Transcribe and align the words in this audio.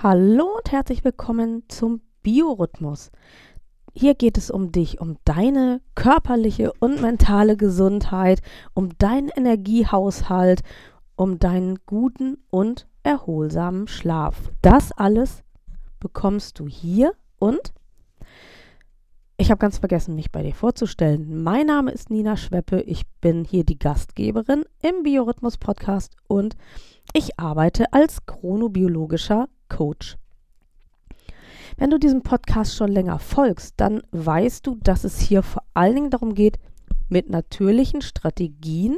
Hallo 0.00 0.58
und 0.58 0.70
herzlich 0.70 1.02
willkommen 1.02 1.64
zum 1.66 2.02
Biorhythmus. 2.22 3.10
Hier 3.92 4.14
geht 4.14 4.38
es 4.38 4.48
um 4.48 4.70
dich, 4.70 5.00
um 5.00 5.16
deine 5.24 5.80
körperliche 5.96 6.72
und 6.78 7.00
mentale 7.00 7.56
Gesundheit, 7.56 8.40
um 8.74 8.96
deinen 8.98 9.28
Energiehaushalt, 9.30 10.62
um 11.16 11.40
deinen 11.40 11.80
guten 11.84 12.38
und 12.48 12.86
erholsamen 13.02 13.88
Schlaf. 13.88 14.52
Das 14.62 14.92
alles 14.92 15.42
bekommst 15.98 16.60
du 16.60 16.68
hier 16.68 17.10
und 17.40 17.72
ich 19.36 19.50
habe 19.50 19.58
ganz 19.58 19.78
vergessen, 19.78 20.14
mich 20.14 20.30
bei 20.30 20.44
dir 20.44 20.54
vorzustellen. 20.54 21.42
Mein 21.42 21.66
Name 21.66 21.90
ist 21.90 22.08
Nina 22.08 22.36
Schweppe. 22.36 22.82
Ich 22.82 23.02
bin 23.20 23.44
hier 23.44 23.64
die 23.64 23.80
Gastgeberin 23.80 24.64
im 24.80 25.02
Biorhythmus 25.02 25.56
Podcast 25.56 26.14
und 26.28 26.56
ich 27.14 27.40
arbeite 27.40 27.92
als 27.92 28.26
chronobiologischer 28.26 29.48
Coach. 29.68 30.16
Wenn 31.76 31.90
du 31.90 31.98
diesem 31.98 32.22
Podcast 32.22 32.74
schon 32.74 32.90
länger 32.90 33.18
folgst, 33.18 33.74
dann 33.76 34.02
weißt 34.10 34.66
du, 34.66 34.76
dass 34.82 35.04
es 35.04 35.20
hier 35.20 35.42
vor 35.42 35.62
allen 35.74 35.94
Dingen 35.94 36.10
darum 36.10 36.34
geht, 36.34 36.58
mit 37.08 37.30
natürlichen 37.30 38.02
Strategien 38.02 38.96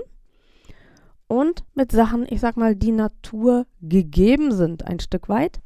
und 1.28 1.64
mit 1.74 1.92
Sachen, 1.92 2.26
ich 2.28 2.40
sag 2.40 2.56
mal, 2.56 2.74
die 2.74 2.92
Natur 2.92 3.66
gegeben 3.82 4.52
sind, 4.52 4.86
ein 4.86 4.98
Stück 4.98 5.28
weit, 5.28 5.60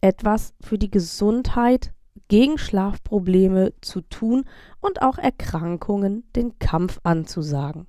etwas 0.00 0.54
für 0.60 0.78
die 0.78 0.90
Gesundheit 0.90 1.92
gegen 2.28 2.58
Schlafprobleme 2.58 3.72
zu 3.80 4.00
tun 4.00 4.44
und 4.80 5.02
auch 5.02 5.18
Erkrankungen 5.18 6.24
den 6.34 6.58
Kampf 6.58 6.98
anzusagen. 7.02 7.86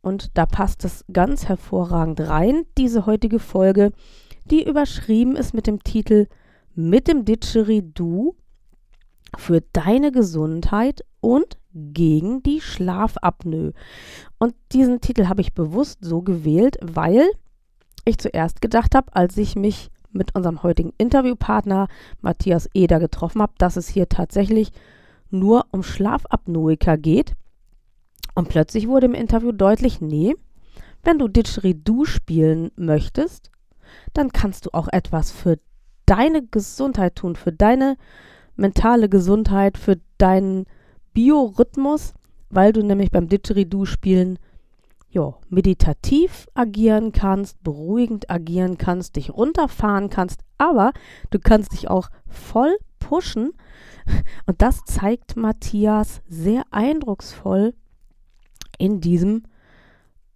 Und 0.00 0.36
da 0.36 0.46
passt 0.46 0.84
es 0.84 1.04
ganz 1.12 1.48
hervorragend 1.48 2.20
rein, 2.20 2.66
diese 2.76 3.06
heutige 3.06 3.38
Folge, 3.38 3.92
die 4.50 4.66
überschrieben 4.66 5.36
ist 5.36 5.54
mit 5.54 5.66
dem 5.66 5.82
Titel 5.82 6.26
Mit 6.74 7.08
dem 7.08 7.24
Didgeridoo 7.24 8.34
für 9.36 9.62
deine 9.72 10.12
Gesundheit 10.12 11.04
und 11.20 11.58
gegen 11.72 12.42
die 12.42 12.60
Schlafapnoe. 12.60 13.72
Und 14.38 14.54
diesen 14.72 15.00
Titel 15.00 15.26
habe 15.26 15.40
ich 15.40 15.54
bewusst 15.54 15.98
so 16.02 16.22
gewählt, 16.22 16.78
weil 16.82 17.28
ich 18.04 18.18
zuerst 18.18 18.60
gedacht 18.60 18.94
habe, 18.94 19.14
als 19.14 19.36
ich 19.36 19.56
mich 19.56 19.90
mit 20.12 20.34
unserem 20.34 20.62
heutigen 20.62 20.92
Interviewpartner 20.98 21.88
Matthias 22.20 22.68
Eder 22.72 23.00
getroffen 23.00 23.42
habe, 23.42 23.54
dass 23.58 23.76
es 23.76 23.88
hier 23.88 24.08
tatsächlich 24.08 24.70
nur 25.30 25.66
um 25.72 25.82
Schlafapnoiker 25.82 26.96
geht. 26.96 27.32
Und 28.34 28.48
plötzlich 28.48 28.88
wurde 28.88 29.06
im 29.06 29.14
Interview 29.14 29.52
deutlich, 29.52 30.00
nee, 30.00 30.34
wenn 31.02 31.18
du 31.18 31.28
Didgeridoo 31.28 32.04
spielen 32.04 32.70
möchtest, 32.76 33.50
dann 34.12 34.32
kannst 34.32 34.66
du 34.66 34.70
auch 34.72 34.88
etwas 34.90 35.30
für 35.30 35.58
deine 36.06 36.44
Gesundheit 36.46 37.16
tun, 37.16 37.36
für 37.36 37.52
deine 37.52 37.96
mentale 38.56 39.08
Gesundheit, 39.08 39.78
für 39.78 39.98
deinen 40.18 40.66
Biorhythmus, 41.12 42.14
weil 42.50 42.72
du 42.72 42.82
nämlich 42.82 43.10
beim 43.10 43.28
Didgeridoo 43.28 43.84
spielen 43.84 44.38
ja, 45.14 45.34
meditativ 45.48 46.48
agieren 46.54 47.12
kannst, 47.12 47.62
beruhigend 47.62 48.30
agieren 48.30 48.78
kannst, 48.78 49.14
dich 49.14 49.30
runterfahren 49.30 50.10
kannst, 50.10 50.40
aber 50.58 50.92
du 51.30 51.38
kannst 51.38 51.72
dich 51.72 51.88
auch 51.88 52.10
voll 52.26 52.76
pushen. 52.98 53.52
Und 54.46 54.60
das 54.60 54.84
zeigt 54.84 55.36
Matthias 55.36 56.20
sehr 56.28 56.64
eindrucksvoll 56.72 57.74
in 58.76 59.00
diesem, 59.00 59.44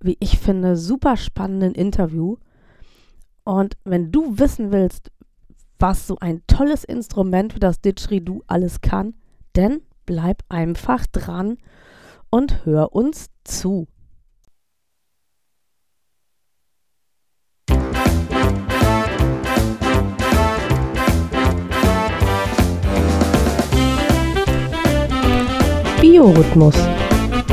wie 0.01 0.17
ich 0.21 0.39
finde, 0.39 0.77
super 0.77 1.17
spannenden 1.17 1.75
Interview. 1.75 2.37
Und 3.49 3.79
wenn 3.85 4.13
du 4.13 4.39
wissen 4.39 4.73
willst, 4.73 5.11
was 5.79 6.07
so 6.07 6.19
ein 6.19 6.43
tolles 6.47 6.85
Instrument 6.85 7.55
wie 7.55 7.61
das 7.61 7.81
Didgeridoo 7.81 8.43
alles 8.47 8.83
kann, 8.83 9.15
dann 9.55 9.81
bleib 10.05 10.43
einfach 10.51 11.07
dran 11.07 11.57
und 12.29 12.67
hör 12.67 12.95
uns 12.95 13.31
zu. 13.45 13.89
Biorhythmus 26.03 26.98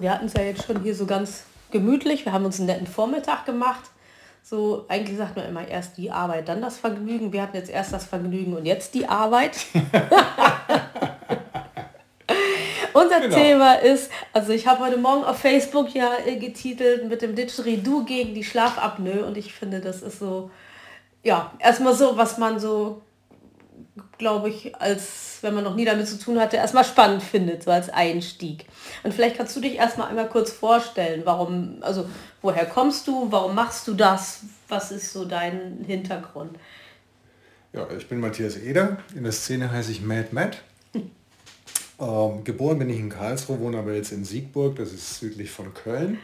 Also 0.00 0.02
wir 0.02 0.12
hatten 0.12 0.26
es 0.26 0.34
ja 0.34 0.42
jetzt 0.42 0.64
schon 0.64 0.82
hier 0.82 0.94
so 0.94 1.06
ganz 1.06 1.44
gemütlich. 1.70 2.24
Wir 2.24 2.32
haben 2.32 2.46
uns 2.46 2.58
einen 2.58 2.66
netten 2.68 2.86
Vormittag 2.86 3.44
gemacht. 3.44 3.82
So, 4.42 4.86
eigentlich 4.88 5.18
sagt 5.18 5.36
man 5.36 5.46
immer 5.46 5.68
erst 5.68 5.98
die 5.98 6.10
Arbeit, 6.10 6.48
dann 6.48 6.62
das 6.62 6.78
Vergnügen. 6.78 7.32
Wir 7.32 7.42
hatten 7.42 7.56
jetzt 7.56 7.70
erst 7.70 7.92
das 7.92 8.06
Vergnügen 8.06 8.56
und 8.56 8.64
jetzt 8.64 8.94
die 8.94 9.06
Arbeit. 9.06 9.58
Unser 12.92 13.20
genau. 13.20 13.36
Thema 13.36 13.74
ist, 13.74 14.10
also 14.32 14.52
ich 14.52 14.66
habe 14.66 14.84
heute 14.84 14.96
Morgen 14.96 15.22
auf 15.24 15.38
Facebook 15.38 15.94
ja 15.94 16.10
äh, 16.26 16.36
getitelt 16.36 17.08
mit 17.08 17.22
dem 17.22 17.36
Didgeridoo 17.36 18.04
gegen 18.04 18.34
die 18.34 18.42
Schlafapnoe 18.42 19.24
und 19.24 19.36
ich 19.36 19.52
finde, 19.52 19.80
das 19.80 20.02
ist 20.02 20.18
so, 20.18 20.50
ja, 21.22 21.52
erstmal 21.60 21.94
so, 21.94 22.16
was 22.16 22.36
man 22.38 22.58
so 22.58 23.02
glaube 24.20 24.50
ich, 24.50 24.76
als 24.76 25.38
wenn 25.40 25.54
man 25.54 25.64
noch 25.64 25.74
nie 25.74 25.84
damit 25.84 26.06
zu 26.06 26.18
tun 26.18 26.38
hatte, 26.38 26.56
erstmal 26.58 26.84
spannend 26.84 27.22
findet, 27.22 27.64
so 27.64 27.70
als 27.70 27.88
Einstieg. 27.88 28.66
Und 29.02 29.12
vielleicht 29.12 29.36
kannst 29.36 29.56
du 29.56 29.60
dich 29.60 29.74
erstmal 29.74 30.08
einmal 30.08 30.28
kurz 30.28 30.52
vorstellen, 30.52 31.22
warum, 31.24 31.78
also 31.80 32.08
woher 32.42 32.66
kommst 32.66 33.08
du, 33.08 33.32
warum 33.32 33.54
machst 33.54 33.88
du 33.88 33.94
das, 33.94 34.42
was 34.68 34.92
ist 34.92 35.12
so 35.12 35.24
dein 35.24 35.82
Hintergrund? 35.86 36.56
Ja, 37.72 37.88
ich 37.96 38.08
bin 38.08 38.20
Matthias 38.20 38.56
Eder, 38.56 38.98
in 39.16 39.24
der 39.24 39.32
Szene 39.32 39.72
heiße 39.72 39.90
ich 39.90 40.02
Mad 40.02 40.28
Matt. 40.30 40.62
Ähm, 42.02 42.44
geboren 42.44 42.78
bin 42.78 42.88
ich 42.88 42.98
in 42.98 43.10
Karlsruhe, 43.10 43.60
wohne 43.60 43.76
aber 43.76 43.92
jetzt 43.92 44.10
in 44.10 44.24
Siegburg, 44.24 44.76
das 44.76 44.90
ist 44.90 45.18
südlich 45.18 45.50
von 45.50 45.74
Köln 45.74 46.18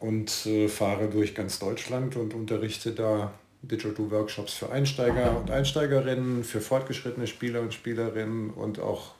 und 0.00 0.44
äh, 0.44 0.68
fahre 0.68 1.08
durch 1.08 1.34
ganz 1.34 1.58
Deutschland 1.58 2.14
und 2.16 2.34
unterrichte 2.34 2.92
da 2.92 3.32
Digital-Workshops 3.62 4.54
für 4.54 4.70
Einsteiger 4.70 5.36
und 5.36 5.50
Einsteigerinnen, 5.50 6.44
für 6.44 6.60
fortgeschrittene 6.60 7.26
Spieler 7.26 7.60
und 7.60 7.74
Spielerinnen 7.74 8.50
und 8.50 8.78
auch 8.78 9.14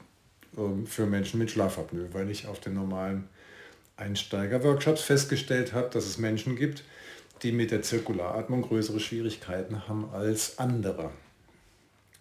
ähm, 0.57 0.87
für 0.87 1.07
Menschen 1.07 1.39
mit 1.39 1.51
Schlafapnoe, 1.51 2.09
weil 2.13 2.31
ich 2.31 2.47
auf 2.47 2.61
den 2.61 2.75
normalen 2.75 3.29
Einsteiger-Workshops 3.97 5.03
festgestellt 5.03 5.73
habe, 5.73 5.89
dass 5.91 6.07
es 6.07 6.19
Menschen 6.19 6.57
gibt, 6.57 6.85
die 7.43 7.53
mit 7.53 7.71
der 7.71 7.83
Zirkularatmung 7.83 8.63
größere 8.63 9.01
Schwierigkeiten 9.01 9.89
haben 9.89 10.09
als 10.13 10.59
andere. 10.59 11.11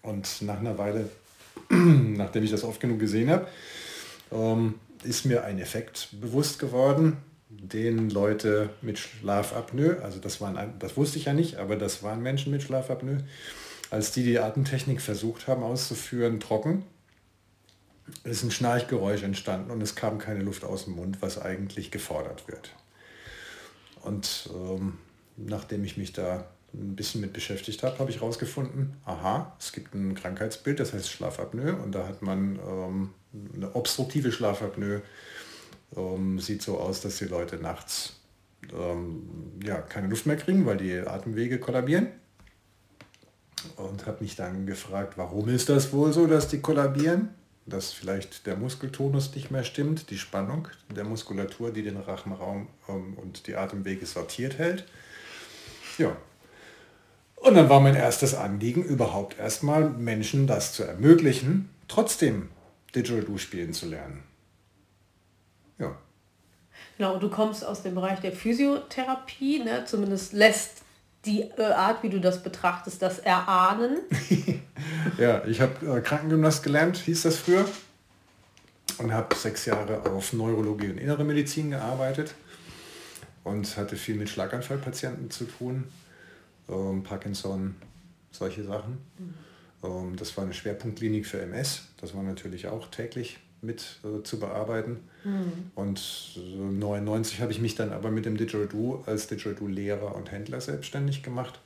Und 0.01 0.41
nach 0.41 0.59
einer 0.59 0.77
Weile, 0.77 1.09
nachdem 1.69 2.43
ich 2.43 2.51
das 2.51 2.63
oft 2.63 2.79
genug 2.79 2.99
gesehen 2.99 3.29
habe, 3.29 3.47
ähm, 4.31 4.75
ist 5.03 5.25
mir 5.25 5.43
ein 5.43 5.59
Effekt 5.59 6.09
bewusst 6.19 6.59
geworden, 6.59 7.17
den 7.61 8.09
Leute 8.09 8.69
mit 8.81 8.99
Schlafapnoe, 8.99 10.01
also 10.01 10.19
das, 10.19 10.41
waren, 10.41 10.73
das 10.79 10.97
wusste 10.97 11.17
ich 11.17 11.25
ja 11.25 11.33
nicht, 11.33 11.57
aber 11.57 11.75
das 11.75 12.03
waren 12.03 12.21
Menschen 12.21 12.51
mit 12.51 12.63
Schlafapnoe, 12.63 13.23
als 13.89 14.11
die 14.11 14.23
die 14.23 14.39
Atemtechnik 14.39 15.01
versucht 15.01 15.47
haben 15.47 15.63
auszuführen, 15.63 16.39
trocken, 16.39 16.83
ist 18.23 18.43
ein 18.43 18.51
Schnarchgeräusch 18.51 19.23
entstanden 19.23 19.71
und 19.71 19.81
es 19.81 19.95
kam 19.95 20.19
keine 20.19 20.41
Luft 20.41 20.63
aus 20.63 20.85
dem 20.85 20.95
Mund, 20.95 21.21
was 21.21 21.41
eigentlich 21.41 21.91
gefordert 21.91 22.47
wird. 22.47 22.71
Und 24.01 24.49
ähm, 24.53 24.99
nachdem 25.37 25.83
ich 25.83 25.97
mich 25.97 26.13
da 26.13 26.45
ein 26.73 26.95
bisschen 26.95 27.21
mit 27.21 27.33
beschäftigt 27.33 27.83
habe, 27.83 27.97
habe 27.99 28.11
ich 28.11 28.19
herausgefunden, 28.19 28.93
aha, 29.05 29.55
es 29.59 29.71
gibt 29.71 29.93
ein 29.95 30.13
Krankheitsbild, 30.13 30.79
das 30.79 30.93
heißt 30.93 31.09
Schlafapnoe 31.09 31.75
und 31.75 31.93
da 31.93 32.07
hat 32.07 32.21
man 32.21 32.59
ähm, 32.59 33.09
eine 33.55 33.75
obstruktive 33.75 34.31
Schlafapnoe 34.31 35.01
ähm, 35.95 36.39
sieht 36.39 36.61
so 36.61 36.79
aus, 36.79 37.01
dass 37.01 37.17
die 37.17 37.25
Leute 37.25 37.57
nachts 37.57 38.19
ähm, 38.73 39.59
ja, 39.63 39.81
keine 39.81 40.07
Luft 40.07 40.25
mehr 40.25 40.37
kriegen, 40.37 40.65
weil 40.65 40.77
die 40.77 40.97
Atemwege 40.99 41.59
kollabieren. 41.59 42.07
Und 43.77 44.05
habe 44.05 44.23
mich 44.23 44.35
dann 44.35 44.65
gefragt, 44.65 45.17
warum 45.17 45.49
ist 45.49 45.69
das 45.69 45.91
wohl 45.91 46.13
so, 46.13 46.27
dass 46.27 46.47
die 46.47 46.61
kollabieren? 46.61 47.29
dass 47.65 47.91
vielleicht 47.91 48.45
der 48.45 48.55
Muskeltonus 48.55 49.33
nicht 49.33 49.49
mehr 49.49 49.63
stimmt, 49.63 50.09
die 50.11 50.17
Spannung 50.17 50.67
der 50.95 51.03
Muskulatur, 51.03 51.71
die 51.71 51.81
den 51.81 51.97
Rachenraum 51.97 52.67
ähm, 52.87 53.13
und 53.15 53.47
die 53.47 53.55
Atemwege 53.55 54.05
sortiert 54.05 54.57
hält. 54.59 54.85
Ja. 55.97 56.15
Und 57.35 57.55
dann 57.55 57.69
war 57.69 57.79
mein 57.79 57.95
erstes 57.95 58.33
Anliegen, 58.33 58.83
überhaupt 58.83 59.39
erstmal 59.39 59.89
Menschen 59.89 60.47
das 60.47 60.73
zu 60.73 60.83
ermöglichen, 60.83 61.69
trotzdem 61.87 62.49
Didgeridoo 62.93 63.37
spielen 63.37 63.73
zu 63.73 63.87
lernen. 63.87 64.23
Genau, 66.97 67.17
du 67.17 67.29
kommst 67.29 67.65
aus 67.65 67.83
dem 67.83 67.95
Bereich 67.95 68.19
der 68.19 68.31
Physiotherapie, 68.31 69.59
ne? 69.59 69.83
zumindest 69.85 70.33
lässt 70.33 70.83
die 71.25 71.41
äh, 71.41 71.63
Art, 71.63 72.03
wie 72.03 72.09
du 72.09 72.19
das 72.19 72.41
betrachtest, 72.41 73.01
das 73.01 73.19
erahnen. 73.19 73.97
ja, 75.17 75.43
ich 75.45 75.59
habe 75.59 75.97
äh, 75.97 76.01
Krankengymnast 76.01 76.63
gelernt, 76.63 76.97
hieß 76.97 77.23
das 77.23 77.37
früher. 77.37 77.65
Und 78.97 79.11
habe 79.11 79.35
sechs 79.35 79.65
Jahre 79.65 80.09
auf 80.09 80.31
Neurologie 80.31 80.87
und 80.87 80.97
Innere 80.97 81.25
Medizin 81.25 81.71
gearbeitet 81.71 82.33
und 83.43 83.75
hatte 83.75 83.97
viel 83.97 84.15
mit 84.15 84.29
Schlaganfallpatienten 84.29 85.29
zu 85.29 85.45
tun, 85.45 85.85
ähm, 86.69 87.03
Parkinson, 87.03 87.75
solche 88.31 88.63
Sachen. 88.63 88.99
Mhm. 89.17 89.33
Ähm, 89.83 90.15
das 90.15 90.37
war 90.37 90.45
eine 90.45 90.53
Schwerpunktklinik 90.53 91.25
für 91.25 91.41
MS, 91.41 91.83
das 91.99 92.15
war 92.15 92.23
natürlich 92.23 92.67
auch 92.67 92.87
täglich 92.87 93.39
mit 93.65 93.99
äh, 94.03 94.23
zu 94.23 94.39
bearbeiten. 94.39 94.99
Mhm. 95.23 95.71
Und 95.75 96.01
1999 96.37 97.41
habe 97.41 97.51
ich 97.51 97.59
mich 97.59 97.75
dann 97.75 97.91
aber 97.91 98.11
mit 98.11 98.25
dem 98.25 98.37
Didgeridoo 98.37 99.03
als 99.05 99.27
Didgeridoo-Lehrer 99.27 100.15
und 100.15 100.31
Händler 100.31 100.61
selbstständig 100.61 101.23
gemacht. 101.23 101.59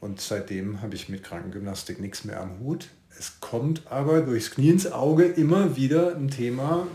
Und 0.00 0.20
seitdem 0.20 0.82
habe 0.82 0.94
ich 0.94 1.08
mit 1.08 1.22
Krankengymnastik 1.22 2.00
nichts 2.00 2.24
mehr 2.24 2.40
am 2.40 2.58
Hut. 2.60 2.88
Es 3.18 3.40
kommt 3.40 3.82
aber 3.90 4.22
durchs 4.22 4.50
Knie 4.52 4.70
ins 4.70 4.90
Auge 4.90 5.24
immer 5.24 5.76
wieder 5.76 6.16
ein 6.16 6.30
Thema, 6.30 6.86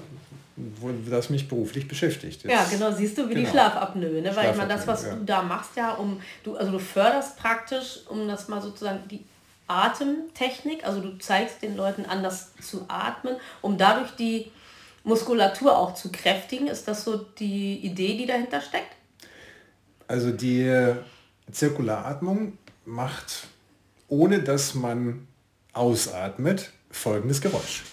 wo, 0.55 0.89
das 1.09 1.29
mich 1.29 1.47
beruflich 1.47 1.87
beschäftigt. 1.87 2.43
Jetzt, 2.43 2.51
ja, 2.51 2.65
genau, 2.69 2.91
siehst 2.91 3.17
du, 3.17 3.29
wie 3.29 3.33
genau. 3.33 3.45
die 3.45 3.51
Schlafapnoe, 3.51 4.21
ne? 4.21 4.35
Weil 4.35 4.51
ich 4.51 4.57
meine, 4.57 4.69
das, 4.69 4.87
was 4.87 5.03
ja. 5.03 5.15
du 5.15 5.25
da 5.25 5.43
machst, 5.43 5.71
ja, 5.75 5.93
um 5.93 6.19
du, 6.43 6.55
also 6.55 6.71
du 6.71 6.79
förderst 6.79 7.37
praktisch, 7.37 7.99
um 8.09 8.27
das 8.27 8.47
mal 8.47 8.61
sozusagen 8.61 9.07
die 9.09 9.25
Atemtechnik, 9.67 10.85
also 10.85 11.01
du 11.01 11.17
zeigst 11.17 11.61
den 11.61 11.75
Leuten 11.75 12.05
anders 12.05 12.53
zu 12.61 12.85
atmen, 12.87 13.35
um 13.61 13.77
dadurch 13.77 14.11
die 14.11 14.51
Muskulatur 15.03 15.77
auch 15.77 15.95
zu 15.95 16.11
kräftigen. 16.11 16.67
Ist 16.67 16.87
das 16.87 17.03
so 17.03 17.17
die 17.17 17.77
Idee, 17.79 18.17
die 18.17 18.25
dahinter 18.25 18.61
steckt? 18.61 18.95
Also 20.07 20.31
die 20.31 20.93
Zirkularatmung 21.51 22.57
macht, 22.85 23.47
ohne 24.07 24.41
dass 24.41 24.75
man 24.75 25.27
ausatmet, 25.73 26.71
folgendes 26.91 27.41
Geräusch. 27.41 27.83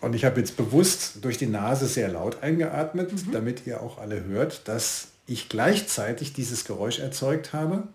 Und 0.00 0.14
ich 0.14 0.24
habe 0.24 0.38
jetzt 0.38 0.56
bewusst 0.56 1.24
durch 1.24 1.38
die 1.38 1.46
Nase 1.46 1.86
sehr 1.86 2.08
laut 2.08 2.42
eingeatmet, 2.42 3.12
mhm. 3.12 3.32
damit 3.32 3.66
ihr 3.66 3.82
auch 3.82 3.98
alle 3.98 4.24
hört, 4.24 4.68
dass 4.68 5.08
ich 5.28 5.48
gleichzeitig 5.48 6.32
dieses 6.32 6.64
Geräusch 6.64 6.98
erzeugt 6.98 7.52
habe 7.52 7.86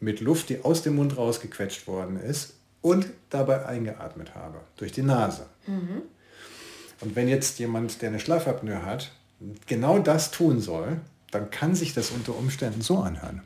mit 0.00 0.20
Luft, 0.20 0.48
die 0.48 0.64
aus 0.64 0.82
dem 0.82 0.96
Mund 0.96 1.16
rausgequetscht 1.16 1.86
worden 1.86 2.18
ist 2.18 2.54
und 2.80 3.06
dabei 3.28 3.66
eingeatmet 3.66 4.34
habe 4.34 4.60
durch 4.76 4.90
die 4.90 5.02
Nase. 5.02 5.46
Mhm. 5.66 6.02
Und 7.00 7.16
wenn 7.16 7.28
jetzt 7.28 7.58
jemand, 7.58 8.00
der 8.02 8.08
eine 8.08 8.18
Schlafapnoe 8.18 8.84
hat, 8.84 9.12
genau 9.66 9.98
das 9.98 10.30
tun 10.30 10.60
soll, 10.60 11.00
dann 11.30 11.50
kann 11.50 11.74
sich 11.74 11.94
das 11.94 12.10
unter 12.10 12.36
Umständen 12.36 12.80
so 12.80 12.98
anhören. 12.98 13.42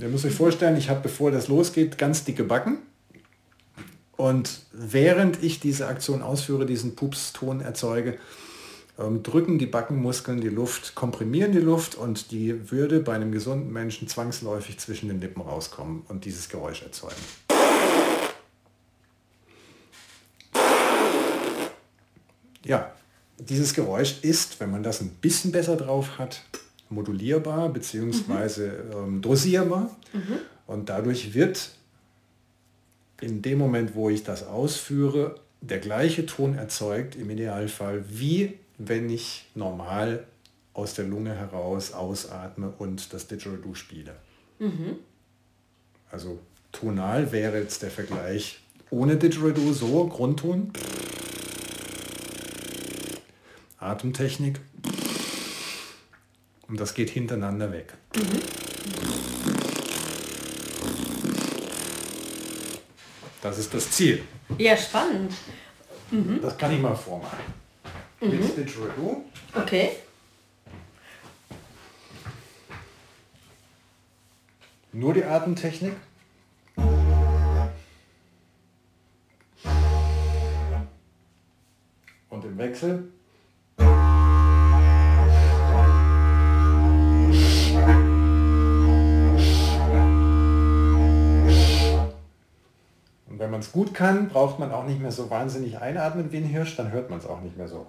ihr 0.00 0.08
müsst 0.08 0.24
euch 0.24 0.34
vorstellen, 0.34 0.76
ich 0.76 0.88
habe, 0.88 1.00
bevor 1.00 1.30
das 1.30 1.48
losgeht, 1.48 1.98
ganz 1.98 2.24
dicke 2.24 2.44
Backen. 2.44 2.78
Und 4.16 4.60
während 4.72 5.42
ich 5.42 5.60
diese 5.60 5.88
Aktion 5.88 6.22
ausführe, 6.22 6.66
diesen 6.66 6.94
Pupston 6.94 7.60
erzeuge, 7.60 8.18
ähm, 8.98 9.22
drücken 9.24 9.58
die 9.58 9.66
Backenmuskeln 9.66 10.40
die 10.40 10.48
Luft, 10.48 10.94
komprimieren 10.94 11.50
die 11.50 11.58
Luft 11.58 11.96
und 11.96 12.30
die 12.30 12.70
würde 12.70 13.00
bei 13.00 13.14
einem 13.14 13.32
gesunden 13.32 13.72
Menschen 13.72 14.06
zwangsläufig 14.06 14.78
zwischen 14.78 15.08
den 15.08 15.20
Lippen 15.20 15.40
rauskommen 15.40 16.02
und 16.08 16.24
dieses 16.24 16.48
Geräusch 16.48 16.82
erzeugen. 16.82 17.16
Ja, 22.64 22.92
dieses 23.38 23.74
Geräusch 23.74 24.22
ist, 24.22 24.60
wenn 24.60 24.70
man 24.70 24.82
das 24.82 25.00
ein 25.00 25.10
bisschen 25.10 25.50
besser 25.50 25.76
drauf 25.76 26.18
hat, 26.18 26.42
modulierbar 26.88 27.68
bzw. 27.70 28.68
Mhm. 28.68 28.92
Ähm, 28.94 29.22
dosierbar. 29.22 29.94
Mhm. 30.12 30.38
Und 30.66 30.88
dadurch 30.88 31.34
wird 31.34 31.70
in 33.20 33.42
dem 33.42 33.58
Moment, 33.58 33.94
wo 33.94 34.10
ich 34.10 34.24
das 34.24 34.46
ausführe, 34.46 35.40
der 35.60 35.78
gleiche 35.78 36.26
Ton 36.26 36.56
erzeugt, 36.56 37.16
im 37.16 37.30
Idealfall, 37.30 38.04
wie 38.08 38.58
wenn 38.78 39.08
ich 39.08 39.46
normal 39.54 40.26
aus 40.74 40.94
der 40.94 41.06
Lunge 41.06 41.34
heraus 41.34 41.92
ausatme 41.92 42.72
und 42.78 43.12
das 43.12 43.28
Didgeridoo 43.28 43.74
spiele. 43.74 44.16
Mhm. 44.58 44.96
Also 46.10 46.38
tonal 46.72 47.32
wäre 47.32 47.60
jetzt 47.60 47.82
der 47.82 47.90
Vergleich 47.90 48.60
ohne 48.90 49.16
Didgeridoo 49.16 49.72
so, 49.72 50.06
Grundton, 50.08 50.72
Atemtechnik 53.78 54.60
und 56.68 56.78
das 56.78 56.94
geht 56.94 57.10
hintereinander 57.10 57.72
weg. 57.72 57.94
Mhm. 58.16 59.43
Das 63.44 63.58
ist 63.58 63.74
das 63.74 63.90
Ziel. 63.90 64.22
Ja, 64.56 64.74
spannend. 64.74 65.30
Mhm. 66.10 66.40
Das 66.40 66.56
kann 66.56 66.72
ich 66.72 66.80
mal 66.80 66.96
vormachen. 66.96 67.40
Mhm. 68.22 68.30
Mit 68.30 68.56
Didgeridoo. 68.56 69.22
Okay. 69.54 69.96
Nur 74.92 75.12
die 75.12 75.22
Atemtechnik. 75.22 75.92
Und 82.30 82.44
im 82.46 82.56
Wechsel 82.56 83.12
man 93.54 93.60
es 93.60 93.70
gut 93.70 93.94
kann, 93.94 94.30
braucht 94.30 94.58
man 94.58 94.72
auch 94.72 94.84
nicht 94.84 95.00
mehr 95.00 95.12
so 95.12 95.30
wahnsinnig 95.30 95.78
einatmen 95.78 96.32
wie 96.32 96.38
ein 96.38 96.44
Hirsch, 96.44 96.74
dann 96.74 96.90
hört 96.90 97.08
man 97.08 97.20
es 97.20 97.26
auch 97.26 97.40
nicht 97.40 97.56
mehr 97.56 97.68
so. 97.68 97.86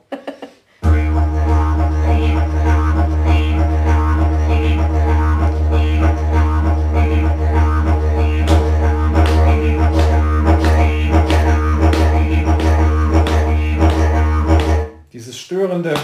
Dieses 15.11 15.35
störende 15.35 15.95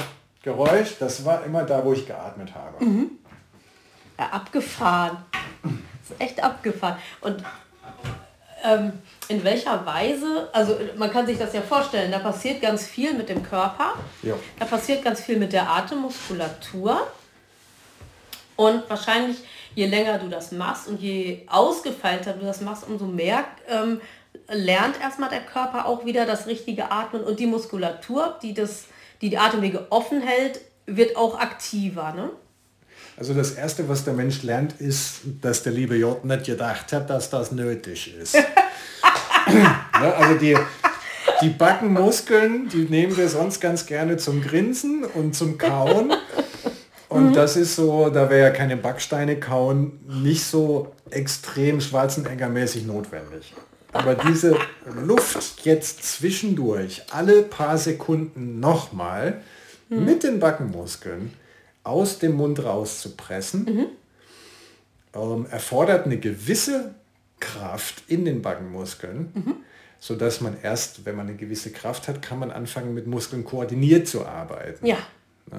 Geräusch, 0.41 0.98
das 0.98 1.24
war 1.24 1.46
immer 1.46 1.65
da, 1.65 1.86
wo 1.86 1.94
ich 1.94 2.08
geatmet 2.08 2.56
habe. 2.56 2.84
Mhm. 2.84 3.12
Ja, 4.18 4.25
abgefahren. 4.30 5.18
Das 5.62 6.10
ist 6.10 6.20
echt 6.20 6.44
abgefahren. 6.44 6.98
Und 7.22 7.44
ähm, 8.63 8.94
in 9.27 9.44
welcher 9.44 9.86
Weise, 9.86 10.50
also 10.53 10.77
man 10.98 11.12
kann 11.12 11.25
sich 11.25 11.38
das 11.38 11.53
ja 11.53 11.62
vorstellen, 11.62 12.12
da 12.12 12.20
passiert 12.20 12.62
ganz 12.62 12.86
viel 12.86 13.13
mit 13.13 13.30
dem 13.30 13.44
Körper, 13.44 13.94
ja. 14.24 14.36
da 14.60 14.65
passiert 14.65 15.03
ganz 15.03 15.22
viel 15.22 15.38
mit 15.38 15.53
der 15.53 15.70
Atemmuskulatur 15.70 17.08
und 18.56 18.89
wahrscheinlich 18.89 19.38
je 19.75 19.88
länger 19.88 20.20
du 20.20 20.27
das 20.27 20.51
machst 20.51 20.88
und 20.88 21.01
je 21.01 21.46
ausgefeilter 21.48 22.34
du 22.34 22.46
das 22.46 22.62
machst, 22.62 22.88
umso 22.88 23.06
mehr 23.06 23.46
ähm, 23.70 24.01
lernt 24.48 25.00
erstmal 25.00 25.30
der 25.30 25.41
Körper 25.41 25.86
auch 25.86 26.06
wieder 26.06 26.25
das 26.25 26.48
richtige 26.48 26.91
Atmen 26.91 27.24
und 27.24 27.39
die 27.39 27.48
Muskulatur, 27.48 28.38
die 28.41 28.53
das, 28.53 28.86
die, 29.22 29.30
die 29.30 29.38
Atemwege 29.38 29.88
offen 29.89 30.22
hält, 30.22 30.62
wird 30.86 31.15
auch 31.15 31.39
aktiver. 31.39 32.13
Ne? 32.13 32.30
Also 33.22 33.36
das 33.36 33.51
Erste, 33.51 33.88
was 33.88 34.04
der 34.04 34.16
Mensch 34.16 34.42
lernt, 34.42 34.82
ist, 34.82 35.20
dass 35.44 35.62
der 35.62 35.74
liebe 35.74 35.96
J 35.96 36.25
nicht 36.25 36.46
gedacht 36.46 36.92
hat, 36.92 37.08
dass 37.12 37.30
das 37.30 37.51
nötig 37.51 38.16
ist. 38.20 38.34
ne, 39.54 40.16
also 40.16 40.40
die, 40.40 40.58
die 41.44 41.50
Backenmuskeln, 41.50 42.68
die 42.70 42.86
nehmen 42.90 43.16
wir 43.16 43.30
sonst 43.30 43.62
ganz 43.62 43.86
gerne 43.86 44.18
zum 44.18 44.42
Grinsen 44.42 45.04
und 45.04 45.36
zum 45.36 45.60
Kauen. 45.60 46.12
Und 47.10 47.30
mhm. 47.30 47.34
das 47.34 47.58
ist 47.58 47.75
so, 47.75 48.10
da 48.10 48.28
wäre 48.32 48.42
ja 48.42 48.50
keine 48.50 48.75
Backsteine 48.75 49.40
kauen, 49.40 50.00
nicht 50.24 50.44
so 50.44 50.92
extrem 51.12 51.80
Schwarzenegger-mäßig 51.80 52.88
notwendig. 52.88 53.54
Aber 53.94 54.16
diese 54.16 54.58
Luft 55.06 55.63
jetzt 55.63 56.04
zwischendurch, 56.04 57.04
alle 57.12 57.44
paar 57.44 57.78
Sekunden 57.78 58.60
nochmal 58.60 59.42
mhm. 59.90 60.06
mit 60.06 60.24
den 60.24 60.40
Backenmuskeln, 60.40 61.34
aus 61.83 62.19
dem 62.19 62.33
Mund 62.33 62.63
rauszupressen, 62.63 63.65
mhm. 63.65 63.85
ähm, 65.15 65.45
erfordert 65.50 66.05
eine 66.05 66.17
gewisse 66.17 66.95
Kraft 67.39 68.03
in 68.07 68.25
den 68.25 68.41
Backenmuskeln, 68.41 69.31
mhm. 69.33 69.55
sodass 70.00 70.41
man 70.41 70.55
erst, 70.61 71.05
wenn 71.05 71.15
man 71.15 71.27
eine 71.27 71.38
gewisse 71.38 71.71
Kraft 71.71 72.07
hat, 72.07 72.21
kann 72.21 72.39
man 72.39 72.51
anfangen 72.51 72.93
mit 72.93 73.07
Muskeln 73.07 73.43
koordiniert 73.43 74.07
zu 74.07 74.25
arbeiten. 74.25 74.85
Ja. 74.85 74.97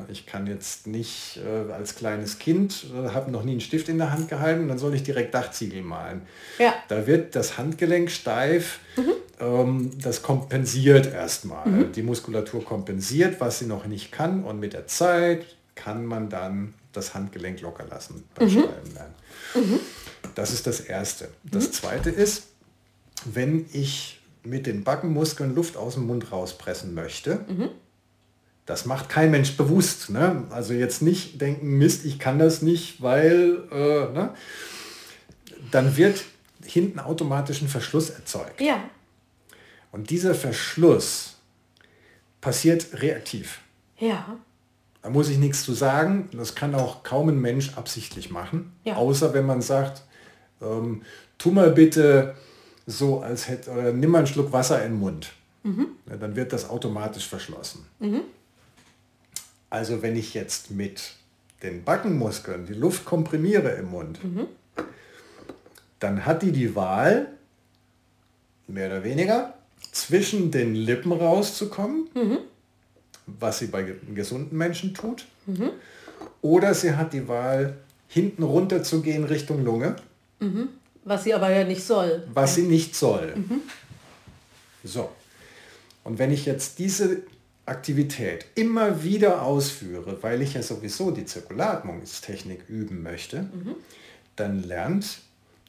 Ich 0.08 0.24
kann 0.26 0.46
jetzt 0.46 0.86
nicht 0.86 1.38
äh, 1.44 1.70
als 1.70 1.96
kleines 1.96 2.38
Kind, 2.38 2.86
äh, 2.94 3.10
habe 3.10 3.30
noch 3.30 3.42
nie 3.42 3.50
einen 3.50 3.60
Stift 3.60 3.88
in 3.90 3.98
der 3.98 4.10
Hand 4.10 4.28
gehalten, 4.28 4.68
dann 4.68 4.78
soll 4.78 4.94
ich 4.94 5.02
direkt 5.02 5.34
Dachziegel 5.34 5.82
malen. 5.82 6.22
Ja. 6.58 6.72
Da 6.88 7.06
wird 7.06 7.34
das 7.34 7.58
Handgelenk 7.58 8.10
steif, 8.10 8.78
mhm. 8.96 9.12
ähm, 9.38 9.90
das 10.00 10.22
kompensiert 10.22 11.12
erstmal. 11.12 11.68
Mhm. 11.68 11.92
Die 11.92 12.02
Muskulatur 12.02 12.64
kompensiert, 12.64 13.40
was 13.40 13.58
sie 13.58 13.66
noch 13.66 13.84
nicht 13.86 14.12
kann 14.12 14.44
und 14.44 14.60
mit 14.60 14.72
der 14.72 14.86
Zeit 14.86 15.44
kann 15.74 16.04
man 16.06 16.28
dann 16.28 16.74
das 16.92 17.14
Handgelenk 17.14 17.60
locker 17.60 17.84
lassen 17.86 18.24
beim 18.34 18.48
mhm. 18.48 18.52
Schreiben 18.52 18.94
lernen. 18.94 19.14
Mhm. 19.54 19.80
Das 20.34 20.52
ist 20.52 20.66
das 20.66 20.80
Erste. 20.80 21.28
Das 21.44 21.68
mhm. 21.68 21.72
Zweite 21.72 22.10
ist, 22.10 22.44
wenn 23.24 23.66
ich 23.72 24.20
mit 24.42 24.66
den 24.66 24.84
Backenmuskeln 24.84 25.54
Luft 25.54 25.76
aus 25.76 25.94
dem 25.94 26.06
Mund 26.06 26.32
rauspressen 26.32 26.94
möchte, 26.94 27.44
mhm. 27.48 27.68
das 28.66 28.86
macht 28.86 29.08
kein 29.08 29.30
Mensch 29.30 29.56
bewusst. 29.56 30.10
Ne? 30.10 30.44
Also 30.50 30.74
jetzt 30.74 31.02
nicht 31.02 31.40
denken, 31.40 31.78
Mist, 31.78 32.04
ich 32.04 32.18
kann 32.18 32.38
das 32.38 32.62
nicht, 32.62 33.00
weil, 33.00 33.64
äh, 33.70 34.12
ne? 34.12 34.34
dann 35.70 35.96
wird 35.96 36.24
hinten 36.64 36.98
automatisch 36.98 37.62
ein 37.62 37.68
Verschluss 37.68 38.10
erzeugt. 38.10 38.60
Ja. 38.60 38.82
Und 39.90 40.10
dieser 40.10 40.34
Verschluss 40.34 41.36
passiert 42.40 43.00
reaktiv. 43.00 43.60
Ja. 43.98 44.38
Da 45.02 45.10
muss 45.10 45.28
ich 45.28 45.38
nichts 45.38 45.64
zu 45.64 45.72
sagen. 45.72 46.28
Das 46.32 46.54
kann 46.54 46.74
auch 46.74 47.02
kaum 47.02 47.28
ein 47.28 47.40
Mensch 47.40 47.76
absichtlich 47.76 48.30
machen. 48.30 48.72
Ja. 48.84 48.96
Außer 48.96 49.34
wenn 49.34 49.46
man 49.46 49.60
sagt, 49.60 50.02
ähm, 50.60 51.02
tu 51.38 51.50
mal 51.50 51.70
bitte 51.70 52.34
so, 52.86 53.20
als 53.20 53.48
hätte, 53.48 53.70
oder 53.70 53.92
nimm 53.92 54.10
mal 54.10 54.18
einen 54.18 54.26
Schluck 54.26 54.52
Wasser 54.52 54.84
in 54.84 54.92
den 54.92 55.00
Mund. 55.00 55.32
Mhm. 55.64 55.88
Ja, 56.08 56.16
dann 56.16 56.36
wird 56.36 56.52
das 56.52 56.68
automatisch 56.68 57.26
verschlossen. 57.28 57.86
Mhm. 57.98 58.22
Also 59.70 60.02
wenn 60.02 60.16
ich 60.16 60.34
jetzt 60.34 60.70
mit 60.70 61.14
den 61.62 61.84
Backenmuskeln 61.84 62.66
die 62.66 62.74
Luft 62.74 63.04
komprimiere 63.04 63.70
im 63.70 63.90
Mund, 63.90 64.22
mhm. 64.22 64.46
dann 65.98 66.26
hat 66.26 66.42
die 66.42 66.52
die 66.52 66.74
Wahl, 66.74 67.28
mehr 68.66 68.88
oder 68.88 69.04
weniger, 69.04 69.54
zwischen 69.92 70.50
den 70.50 70.74
Lippen 70.74 71.12
rauszukommen, 71.12 72.08
mhm. 72.14 72.38
Was 73.40 73.58
sie 73.58 73.66
bei 73.66 73.94
gesunden 74.14 74.56
Menschen 74.56 74.94
tut, 74.94 75.26
mhm. 75.46 75.70
oder 76.40 76.74
sie 76.74 76.94
hat 76.94 77.12
die 77.12 77.28
Wahl, 77.28 77.76
hinten 78.08 78.42
runter 78.42 78.82
zu 78.82 79.00
gehen 79.00 79.24
Richtung 79.24 79.64
Lunge. 79.64 79.96
Mhm. 80.40 80.68
Was 81.04 81.24
sie 81.24 81.34
aber 81.34 81.50
ja 81.50 81.64
nicht 81.64 81.82
soll. 81.82 82.26
Was 82.32 82.54
sie 82.54 82.62
nicht 82.62 82.94
soll. 82.94 83.34
Mhm. 83.36 83.62
So. 84.84 85.10
Und 86.04 86.18
wenn 86.18 86.32
ich 86.32 86.44
jetzt 86.44 86.78
diese 86.78 87.22
Aktivität 87.64 88.46
immer 88.54 89.02
wieder 89.02 89.42
ausführe, 89.42 90.22
weil 90.22 90.42
ich 90.42 90.54
ja 90.54 90.62
sowieso 90.62 91.10
die 91.10 91.24
Zirkulatmungstechnik 91.24 92.68
üben 92.68 93.02
möchte, 93.02 93.42
mhm. 93.42 93.76
dann 94.36 94.62
lernt 94.62 95.20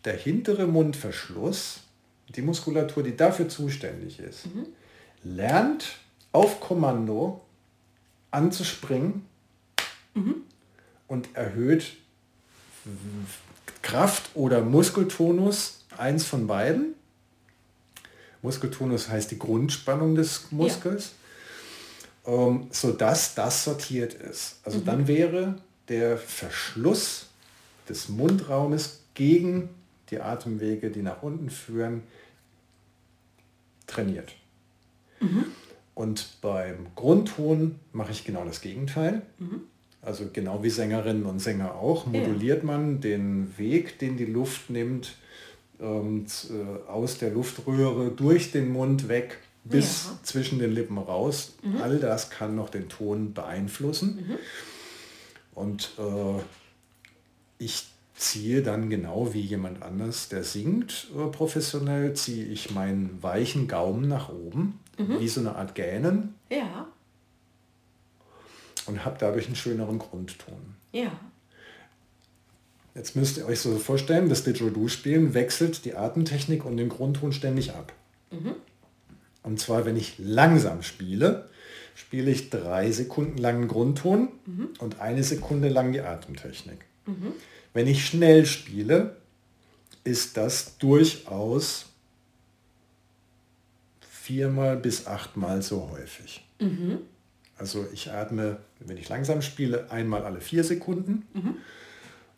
der 0.06 0.18
hintere 0.18 0.68
Mundverschluss, 0.68 1.82
die 2.36 2.42
Muskulatur, 2.42 3.04
die 3.04 3.16
dafür 3.16 3.48
zuständig 3.48 4.20
ist, 4.20 4.48
mhm. 4.48 4.66
lernt 5.24 5.98
auf 6.32 6.60
Kommando 6.60 7.42
anzuspringen 8.34 9.26
mhm. 10.14 10.36
und 11.08 11.36
erhöht 11.36 11.98
Kraft 13.82 14.32
oder 14.34 14.62
Muskeltonus, 14.62 15.86
eins 15.98 16.26
von 16.26 16.48
beiden. 16.48 16.96
Muskeltonus 18.42 19.10
heißt 19.10 19.32
die 19.32 19.40
Grundspannung 19.40 20.16
des 20.16 20.52
Muskels, 20.52 21.14
ja. 22.26 22.34
ähm, 22.34 22.68
sodass 22.72 23.36
das 23.36 23.64
sortiert 23.64 24.14
ist. 24.14 24.60
Also 24.64 24.80
mhm. 24.80 24.86
dann 24.86 25.08
wäre 25.08 25.56
der 25.88 26.18
Verschluss 26.18 27.28
des 27.88 28.10
Mundraumes 28.10 29.02
gegen 29.14 29.70
die 30.10 30.20
Atemwege, 30.20 30.90
die 30.90 31.02
nach 31.02 31.24
unten 31.24 31.50
führen, 31.50 32.04
trainiert. 33.88 34.34
Mhm. 35.20 35.46
Und 35.96 36.42
beim 36.42 36.88
Grundton 36.96 37.76
mache 37.92 38.12
ich 38.12 38.24
genau 38.24 38.46
das 38.46 38.62
Gegenteil. 38.62 39.22
Mhm. 39.38 39.62
Also 40.02 40.26
genau 40.32 40.64
wie 40.64 40.70
Sängerinnen 40.70 41.26
und 41.26 41.40
Sänger 41.40 41.76
auch, 41.76 42.06
moduliert 42.06 42.60
ja. 42.60 42.66
man 42.66 43.00
den 43.00 43.58
Weg, 43.58 44.00
den 44.00 44.18
die 44.18 44.26
Luft 44.26 44.70
nimmt, 44.70 45.16
ähm, 45.80 46.26
äh, 46.50 46.90
aus 46.90 47.20
der 47.20 47.32
Luftröhre 47.32 48.12
durch 48.12 48.52
den 48.52 48.72
Mund 48.72 49.08
weg 49.08 49.40
bis 49.64 50.06
ja. 50.06 50.20
zwischen 50.24 50.60
den 50.60 50.74
Lippen 50.74 50.98
raus. 50.98 51.56
Mhm. 51.64 51.82
All 51.82 52.00
das 52.00 52.30
kann 52.30 52.56
noch 52.56 52.70
den 52.70 52.90
Ton 52.90 53.34
beeinflussen. 53.34 54.28
Mhm. 54.28 54.38
Und 55.56 55.92
äh, 55.98 56.42
ich 57.60 57.86
ziehe 58.16 58.62
dann 58.62 58.90
genau 58.90 59.34
wie 59.34 59.42
jemand 59.42 59.82
anders, 59.82 60.30
der 60.30 60.44
singt 60.44 61.08
äh, 61.18 61.28
professionell, 61.28 62.14
ziehe 62.14 62.46
ich 62.46 62.72
meinen 62.72 63.22
weichen 63.22 63.68
Gaumen 63.68 64.08
nach 64.08 64.30
oben, 64.30 64.80
mhm. 64.98 65.20
wie 65.20 65.28
so 65.28 65.40
eine 65.40 65.56
Art 65.56 65.76
Gähnen. 65.76 66.36
Ja 66.50 66.88
und 68.86 69.06
habe 69.06 69.18
dadurch 69.20 69.48
einen 69.48 69.56
schöneren 69.56 70.00
Grundton. 70.00 70.76
Ja. 70.92 71.12
Jetzt 72.96 73.16
müsst 73.16 73.38
ihr 73.38 73.46
euch 73.48 73.60
so 73.60 73.78
vorstellen, 73.78 74.30
das 74.30 74.44
Didgeridoo-Spielen 74.44 75.34
wechselt 75.34 75.86
die 75.86 75.96
Atemtechnik 75.96 76.64
und 76.64 76.78
den 76.78 76.90
Grundton 76.90 77.32
ständig 77.32 77.74
ab. 77.74 77.92
Mhm. 78.32 78.54
Und 79.42 79.60
zwar, 79.60 79.86
wenn 79.86 79.98
ich 79.98 80.16
langsam 80.20 80.84
spiele, 80.84 81.50
spiele 81.96 82.32
ich 82.32 82.50
drei 82.50 82.92
Sekunden 82.92 83.38
lang 83.38 83.56
einen 83.56 83.68
Grundton 83.68 84.30
mhm. 84.46 84.70
und 84.80 85.00
eine 85.00 85.24
Sekunde 85.24 85.70
lang 85.70 85.92
die 85.92 86.02
Atemtechnik. 86.02 86.86
Mhm. 87.06 87.34
Wenn 87.74 87.88
ich 87.88 88.06
schnell 88.06 88.46
spiele, 88.46 89.18
ist 90.04 90.38
das 90.38 90.78
durchaus 90.78 91.88
viermal 94.24 94.78
bis 94.78 95.06
achtmal 95.06 95.62
so 95.62 95.90
häufig. 95.92 96.46
Mhm. 96.62 97.00
Also 97.58 97.86
ich 97.92 98.10
atme, 98.10 98.58
wenn 98.80 98.96
ich 98.96 99.10
langsam 99.10 99.42
spiele, 99.42 99.92
einmal 99.92 100.24
alle 100.24 100.40
vier 100.40 100.64
Sekunden. 100.64 101.28
Mhm. 101.34 101.56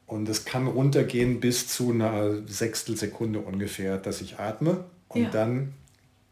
Und 0.08 0.28
es 0.28 0.46
kann 0.46 0.66
runtergehen 0.66 1.40
bis 1.40 1.68
zu 1.68 1.92
einer 1.92 2.48
Sechstelsekunde 2.48 3.40
ungefähr, 3.40 4.00
dass 4.00 4.22
ich 4.22 4.40
atme. 4.40 4.86
Und 5.10 5.26
ja. 5.26 5.30
dann 5.30 5.74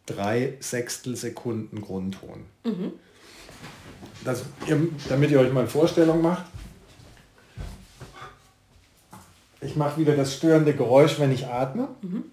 drei 0.07 0.57
Sechstelsekunden 0.59 1.81
Grundton. 1.81 2.45
Mhm. 2.63 2.93
Das, 4.23 4.41
damit 5.07 5.29
ihr 5.29 5.39
euch 5.39 5.53
mal 5.53 5.61
eine 5.61 5.69
Vorstellung 5.69 6.23
macht. 6.23 6.45
Ich 9.61 9.75
mache 9.75 9.99
wieder 9.99 10.15
das 10.15 10.33
störende 10.33 10.73
Geräusch, 10.73 11.19
wenn 11.19 11.31
ich 11.31 11.45
atme. 11.45 11.89
Mhm. 12.01 12.23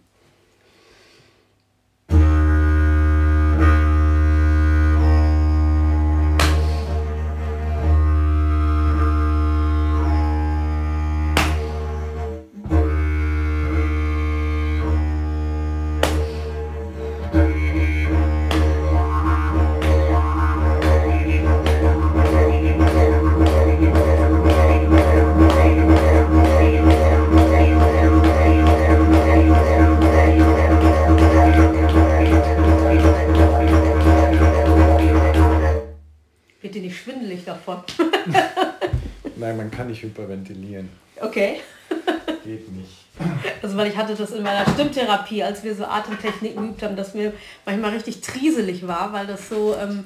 nicht 39.87 40.03
hyperventilieren. 40.03 40.89
Okay. 41.21 41.61
Geht 42.45 42.73
nicht. 42.73 43.07
Also 43.63 43.77
weil 43.77 43.89
ich 43.89 43.97
hatte 43.97 44.15
das 44.15 44.31
in 44.31 44.43
meiner 44.43 44.69
Stimmtherapie, 44.71 45.43
als 45.43 45.63
wir 45.63 45.75
so 45.75 45.85
Atemtechniken 45.85 46.63
geübt 46.63 46.83
haben, 46.83 46.97
dass 46.97 47.15
mir 47.15 47.33
manchmal 47.67 47.91
richtig 47.93 48.21
trieselig 48.21 48.87
war, 48.87 49.13
weil 49.13 49.27
das 49.27 49.49
so, 49.49 49.77
ähm, 49.77 50.05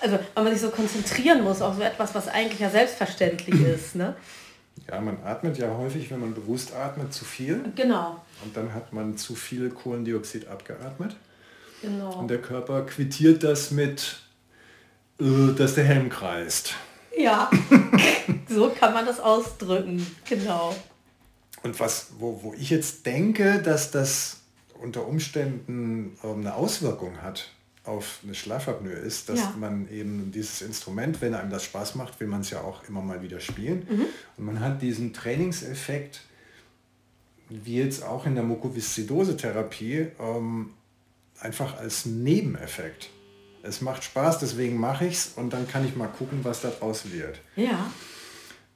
also 0.00 0.18
weil 0.34 0.44
man 0.44 0.52
sich 0.52 0.62
so 0.62 0.70
konzentrieren 0.70 1.42
muss 1.42 1.62
auf 1.62 1.76
so 1.76 1.82
etwas, 1.82 2.14
was 2.14 2.28
eigentlich 2.28 2.60
ja 2.60 2.70
selbstverständlich 2.70 3.60
ist. 3.74 3.94
Ne? 3.94 4.14
Ja, 4.88 5.00
man 5.00 5.18
atmet 5.24 5.58
ja 5.58 5.76
häufig, 5.76 6.10
wenn 6.10 6.20
man 6.20 6.34
bewusst 6.34 6.74
atmet, 6.74 7.12
zu 7.12 7.24
viel. 7.24 7.60
Genau. 7.74 8.20
Und 8.44 8.56
dann 8.56 8.74
hat 8.74 8.92
man 8.92 9.16
zu 9.16 9.34
viel 9.34 9.70
Kohlendioxid 9.70 10.48
abgeatmet. 10.48 11.16
Genau. 11.82 12.18
Und 12.18 12.28
der 12.28 12.38
Körper 12.38 12.82
quittiert 12.86 13.44
das 13.44 13.70
mit, 13.70 14.20
dass 15.18 15.74
der 15.74 15.84
Helm 15.84 16.08
kreist. 16.08 16.74
Ja, 17.16 17.50
so 18.48 18.70
kann 18.70 18.94
man 18.94 19.04
das 19.06 19.18
ausdrücken, 19.18 20.06
genau. 20.28 20.74
und 21.62 21.78
was, 21.80 22.08
wo, 22.18 22.40
wo 22.42 22.54
ich 22.54 22.70
jetzt 22.70 23.06
denke, 23.06 23.60
dass 23.60 23.90
das 23.90 24.38
unter 24.80 25.06
Umständen 25.06 26.16
ähm, 26.22 26.40
eine 26.40 26.54
Auswirkung 26.54 27.20
hat 27.22 27.50
auf 27.88 28.20
eine 28.22 28.34
Schlafapnoe 28.34 28.92
ist, 28.92 29.28
dass 29.28 29.40
ja. 29.40 29.54
man 29.58 29.90
eben 29.90 30.30
dieses 30.30 30.60
Instrument, 30.60 31.20
wenn 31.20 31.34
einem 31.34 31.50
das 31.50 31.64
Spaß 31.64 31.94
macht, 31.94 32.20
will 32.20 32.28
man 32.28 32.42
es 32.42 32.50
ja 32.50 32.60
auch 32.60 32.86
immer 32.86 33.00
mal 33.00 33.22
wieder 33.22 33.40
spielen. 33.40 33.86
Mhm. 33.88 34.04
Und 34.36 34.44
man 34.44 34.60
hat 34.60 34.82
diesen 34.82 35.14
Trainingseffekt, 35.14 36.20
wie 37.48 37.78
jetzt 37.78 38.04
auch 38.04 38.26
in 38.26 38.34
der 38.34 38.44
Mukoviszidose-Therapie, 38.44 40.08
ähm, 40.20 40.74
einfach 41.40 41.78
als 41.78 42.04
Nebeneffekt. 42.04 43.08
Es 43.62 43.80
macht 43.80 44.04
Spaß, 44.04 44.38
deswegen 44.38 44.78
mache 44.78 45.06
ich 45.06 45.14
es 45.14 45.32
und 45.36 45.52
dann 45.52 45.68
kann 45.68 45.84
ich 45.84 45.96
mal 45.96 46.06
gucken, 46.06 46.40
was 46.42 46.62
daraus 46.62 47.10
wird. 47.10 47.40
Ja. 47.56 47.90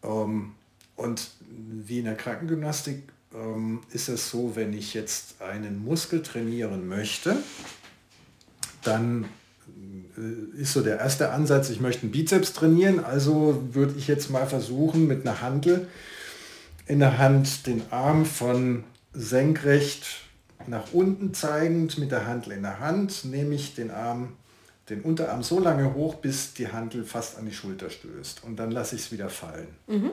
Ähm, 0.02 0.52
und 0.96 1.30
wie 1.48 1.98
in 2.00 2.04
der 2.04 2.16
Krankengymnastik 2.16 3.02
ähm, 3.34 3.80
ist 3.92 4.08
es 4.08 4.30
so, 4.30 4.56
wenn 4.56 4.72
ich 4.72 4.94
jetzt 4.94 5.40
einen 5.40 5.84
Muskel 5.84 6.22
trainieren 6.22 6.88
möchte, 6.88 7.36
dann 8.82 9.24
äh, 10.16 10.60
ist 10.60 10.72
so 10.72 10.82
der 10.82 10.98
erste 10.98 11.30
Ansatz, 11.30 11.70
ich 11.70 11.80
möchte 11.80 12.02
einen 12.02 12.12
Bizeps 12.12 12.52
trainieren, 12.52 13.02
also 13.02 13.62
würde 13.72 13.94
ich 13.96 14.08
jetzt 14.08 14.30
mal 14.30 14.46
versuchen, 14.46 15.06
mit 15.06 15.26
einer 15.26 15.40
Handel 15.40 15.88
in 16.86 16.98
der 16.98 17.18
Hand 17.18 17.66
den 17.66 17.82
Arm 17.90 18.26
von 18.26 18.84
senkrecht 19.12 20.22
nach 20.66 20.92
unten 20.92 21.34
zeigend 21.34 21.98
mit 21.98 22.12
der 22.12 22.26
Handel 22.26 22.52
in 22.52 22.62
der 22.62 22.80
Hand, 22.80 23.24
nehme 23.24 23.54
ich 23.54 23.74
den 23.74 23.90
Arm, 23.90 24.36
den 24.92 25.02
Unterarm 25.02 25.42
so 25.42 25.58
lange 25.58 25.94
hoch, 25.94 26.16
bis 26.16 26.54
die 26.54 26.68
Handel 26.68 27.04
fast 27.04 27.38
an 27.38 27.46
die 27.46 27.52
Schulter 27.52 27.90
stößt 27.90 28.44
und 28.44 28.56
dann 28.56 28.70
lasse 28.70 28.94
ich 28.96 29.02
es 29.02 29.12
wieder 29.12 29.30
fallen. 29.30 29.68
Mhm. 29.86 30.10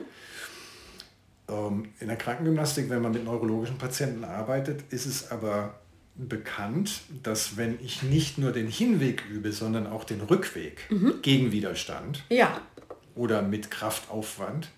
Ähm, 1.48 1.88
in 2.00 2.08
der 2.08 2.16
Krankengymnastik, 2.16 2.88
wenn 2.88 3.02
man 3.02 3.12
mit 3.12 3.24
neurologischen 3.24 3.78
Patienten 3.78 4.24
arbeitet, 4.24 4.84
ist 4.90 5.06
es 5.06 5.30
aber 5.30 5.74
bekannt, 6.16 7.00
dass 7.22 7.56
wenn 7.56 7.78
ich 7.82 8.02
nicht 8.02 8.38
nur 8.38 8.52
den 8.52 8.68
Hinweg 8.68 9.24
übe, 9.30 9.52
sondern 9.52 9.86
auch 9.86 10.04
den 10.04 10.20
Rückweg 10.20 10.90
mhm. 10.90 11.22
gegen 11.22 11.52
Widerstand 11.52 12.24
ja. 12.28 12.60
oder 13.14 13.42
mit 13.42 13.70
Kraftaufwand, 13.70 14.70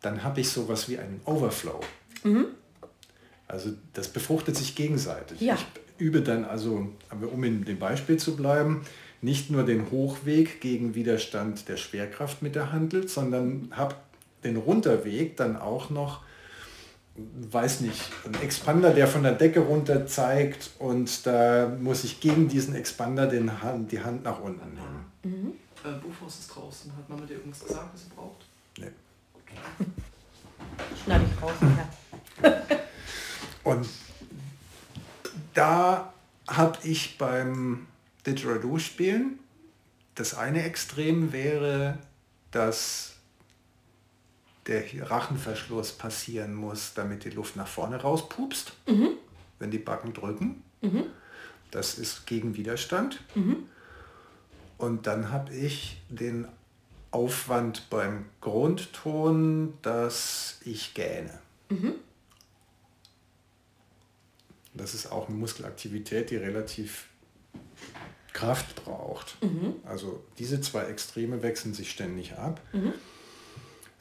dann 0.00 0.22
habe 0.22 0.40
ich 0.40 0.50
sowas 0.50 0.88
wie 0.88 0.98
einen 0.98 1.20
Overflow. 1.24 1.80
Mhm. 2.24 2.46
Also 3.48 3.70
das 3.92 4.08
befruchtet 4.08 4.56
sich 4.56 4.74
gegenseitig. 4.74 5.40
Ja. 5.40 5.54
Ich 5.54 5.66
übe 5.98 6.22
dann 6.22 6.44
also, 6.44 6.88
um 7.32 7.44
in 7.44 7.64
dem 7.64 7.78
Beispiel 7.78 8.16
zu 8.16 8.36
bleiben, 8.36 8.84
nicht 9.24 9.50
nur 9.50 9.64
den 9.64 9.90
Hochweg 9.90 10.60
gegen 10.60 10.94
Widerstand 10.94 11.66
der 11.68 11.78
Schwerkraft 11.78 12.42
mit 12.42 12.54
der 12.54 12.72
Handel, 12.72 13.08
sondern 13.08 13.70
habe 13.74 13.94
den 14.44 14.56
Runterweg 14.56 15.38
dann 15.38 15.56
auch 15.56 15.88
noch, 15.88 16.20
weiß 17.16 17.80
nicht, 17.80 17.98
ein 18.26 18.34
Expander, 18.42 18.92
der 18.92 19.06
von 19.06 19.22
der 19.22 19.32
Decke 19.32 19.60
runter 19.60 20.06
zeigt 20.06 20.72
und 20.78 21.26
da 21.26 21.74
muss 21.80 22.04
ich 22.04 22.20
gegen 22.20 22.48
diesen 22.48 22.74
Expander 22.74 23.26
den 23.26 23.62
Hand, 23.62 23.92
die 23.92 24.00
Hand 24.00 24.24
nach 24.24 24.40
unten 24.40 24.74
nehmen. 24.74 25.06
Mhm. 25.22 25.52
Äh, 25.82 25.98
Bufos 26.02 26.40
ist 26.40 26.48
draußen. 26.48 26.94
Hat 26.94 27.08
man 27.08 27.20
mit 27.20 27.30
dir 27.30 27.34
irgendwas 27.34 27.64
gesagt, 27.64 27.94
was 27.94 28.04
ihr 28.04 28.14
braucht? 28.14 28.44
Nee. 28.78 28.90
Schneid 31.02 31.22
ich 31.24 31.42
raus, 31.42 31.52
ja. 32.42 32.62
und 33.64 33.86
da 35.54 36.12
habe 36.46 36.78
ich 36.82 37.16
beim 37.16 37.86
Didgeridoo-Spielen, 38.26 39.38
das 40.14 40.34
eine 40.34 40.62
Extrem 40.64 41.32
wäre, 41.32 41.98
dass 42.50 43.14
der 44.66 45.10
Rachenverschluss 45.10 45.92
passieren 45.92 46.54
muss, 46.54 46.94
damit 46.94 47.24
die 47.24 47.30
Luft 47.30 47.56
nach 47.56 47.66
vorne 47.66 48.00
rauspupst, 48.00 48.72
mhm. 48.86 49.10
wenn 49.58 49.70
die 49.70 49.78
Backen 49.78 50.12
drücken. 50.14 50.62
Mhm. 50.80 51.04
Das 51.70 51.98
ist 51.98 52.26
gegen 52.26 52.56
Widerstand. 52.56 53.20
Mhm. 53.34 53.68
Und 54.78 55.06
dann 55.06 55.30
habe 55.30 55.54
ich 55.54 56.00
den 56.08 56.46
Aufwand 57.10 57.90
beim 57.90 58.24
Grundton, 58.40 59.74
dass 59.82 60.60
ich 60.64 60.94
gähne. 60.94 61.38
Mhm. 61.68 61.94
Das 64.72 64.94
ist 64.94 65.12
auch 65.12 65.28
eine 65.28 65.36
Muskelaktivität, 65.36 66.30
die 66.30 66.36
relativ 66.36 67.06
Kraft 68.34 68.84
braucht. 68.84 69.42
Mhm. 69.42 69.76
Also 69.86 70.22
diese 70.38 70.60
zwei 70.60 70.84
Extreme 70.84 71.42
wechseln 71.42 71.72
sich 71.72 71.90
ständig 71.90 72.34
ab. 72.36 72.60
Mhm 72.74 72.92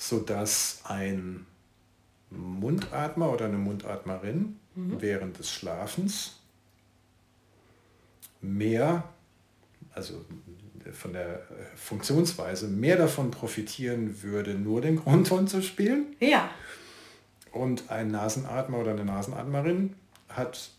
sodass 0.09 0.81
ein 0.83 1.45
Mundatmer 2.29 3.31
oder 3.31 3.45
eine 3.45 3.57
Mundatmerin 3.57 4.59
mhm. 4.75 5.01
während 5.01 5.39
des 5.39 5.49
Schlafens 5.49 6.39
mehr, 8.41 9.05
also 9.93 10.25
von 10.91 11.13
der 11.13 11.43
Funktionsweise, 11.75 12.67
mehr 12.67 12.97
davon 12.97 13.31
profitieren 13.31 14.21
würde, 14.21 14.55
nur 14.55 14.81
den 14.81 14.97
Grundton 14.97 15.47
zu 15.47 15.61
spielen. 15.61 16.15
Ja. 16.19 16.49
Und 17.53 17.89
ein 17.89 18.11
Nasenatmer 18.11 18.79
oder 18.79 18.91
eine 18.91 19.05
Nasenatmerin 19.05 19.95
hat 20.27 20.71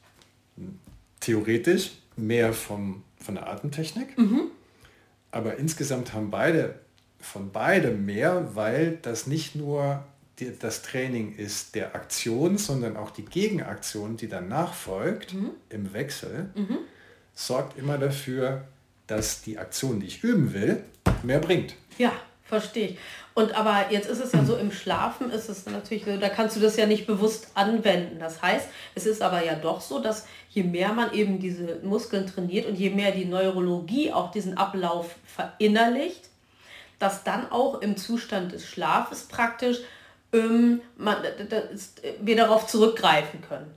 theoretisch 1.21 1.93
mehr 2.17 2.53
vom, 2.53 3.05
von 3.25 3.35
der 3.35 3.49
Atemtechnik. 3.49 4.17
Mhm. 4.19 4.51
Aber 5.31 5.57
insgesamt 5.57 6.13
haben 6.13 6.31
beide 6.31 6.79
von 7.21 7.51
beidem 7.51 8.05
mehr, 8.05 8.55
weil 8.55 8.99
das 9.03 9.27
nicht 9.27 9.57
nur 9.57 10.05
die, 10.39 10.53
das 10.59 10.83
Training 10.83 11.35
ist 11.35 11.75
der 11.75 11.95
Aktion, 11.95 12.59
sondern 12.59 12.97
auch 12.97 13.11
die 13.11 13.25
Gegenaktion, 13.25 14.17
die 14.17 14.29
danach 14.29 14.75
folgt 14.75 15.35
mhm. 15.35 15.51
im 15.71 15.93
Wechsel, 15.93 16.51
mhm. 16.55 16.79
sorgt 17.35 17.79
immer 17.79 17.99
dafür, 17.99 18.65
dass 19.07 19.43
die 19.43 19.59
Aktion, 19.59 20.01
die 20.01 20.07
ich 20.07 20.23
üben 20.23 20.55
will, 20.55 20.83
mehr 21.23 21.41
bringt. 21.41 21.75
Ja, 21.99 22.13
verstehe 22.45 22.89
ich. 22.89 22.99
Und 23.35 23.57
aber 23.57 23.91
jetzt 23.91 24.09
ist 24.09 24.21
es 24.21 24.33
ja 24.33 24.45
so, 24.45 24.57
im 24.57 24.71
Schlafen 24.71 25.31
ist 25.31 25.49
es 25.49 25.67
natürlich 25.67 26.05
so, 26.05 26.17
da 26.17 26.29
kannst 26.29 26.55
du 26.55 26.61
das 26.61 26.77
ja 26.77 26.87
nicht 26.87 27.07
bewusst 27.07 27.49
anwenden. 27.55 28.21
Das 28.21 28.43
heißt, 28.43 28.69
es 28.95 29.07
ist 29.07 29.23
aber 29.23 29.45
ja 29.45 29.57
doch 29.57 29.81
so, 29.81 29.99
dass 29.99 30.27
je 30.51 30.63
mehr 30.63 30.93
man 30.93 31.13
eben 31.13 31.41
diese 31.41 31.81
Muskeln 31.83 32.29
trainiert 32.29 32.67
und 32.67 32.77
je 32.77 32.91
mehr 32.91 33.11
die 33.11 33.25
Neurologie 33.25 34.13
auch 34.13 34.31
diesen 34.31 34.57
Ablauf 34.57 35.17
verinnerlicht, 35.27 36.29
dass 37.01 37.25
dann 37.25 37.51
auch 37.51 37.81
im 37.81 37.97
Zustand 37.97 38.53
des 38.53 38.65
Schlafes 38.65 39.25
praktisch 39.25 39.79
ähm, 40.33 40.81
man, 40.97 41.17
ist, 41.73 42.03
wir 42.21 42.37
darauf 42.37 42.69
zurückgreifen 42.69 43.41
können. 43.41 43.71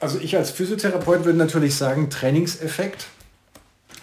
Also 0.00 0.18
ich 0.18 0.36
als 0.36 0.50
Physiotherapeut 0.50 1.24
würde 1.24 1.38
natürlich 1.38 1.76
sagen, 1.76 2.10
Trainingseffekt 2.10 3.06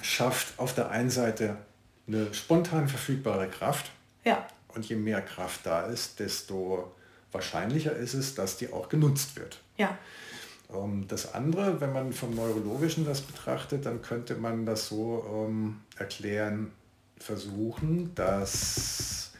schafft 0.01 0.57
auf 0.57 0.73
der 0.73 0.89
einen 0.89 1.11
Seite 1.11 1.57
eine 2.07 2.33
spontan 2.33 2.87
verfügbare 2.87 3.47
Kraft. 3.47 3.91
Ja. 4.23 4.47
Und 4.69 4.87
je 4.87 4.95
mehr 4.95 5.21
Kraft 5.21 5.61
da 5.65 5.83
ist, 5.83 6.19
desto 6.19 6.91
wahrscheinlicher 7.31 7.95
ist 7.95 8.13
es, 8.13 8.35
dass 8.35 8.57
die 8.57 8.71
auch 8.71 8.89
genutzt 8.89 9.35
wird. 9.35 9.59
Ja. 9.77 9.97
Ähm, 10.73 11.05
das 11.07 11.33
andere, 11.33 11.81
wenn 11.81 11.93
man 11.93 12.13
vom 12.13 12.35
Neurologischen 12.35 13.05
das 13.05 13.21
betrachtet, 13.21 13.85
dann 13.85 14.01
könnte 14.01 14.35
man 14.35 14.65
das 14.65 14.87
so 14.87 15.47
ähm, 15.47 15.81
erklären, 15.97 16.71
versuchen, 17.17 18.13
dass 18.15 19.31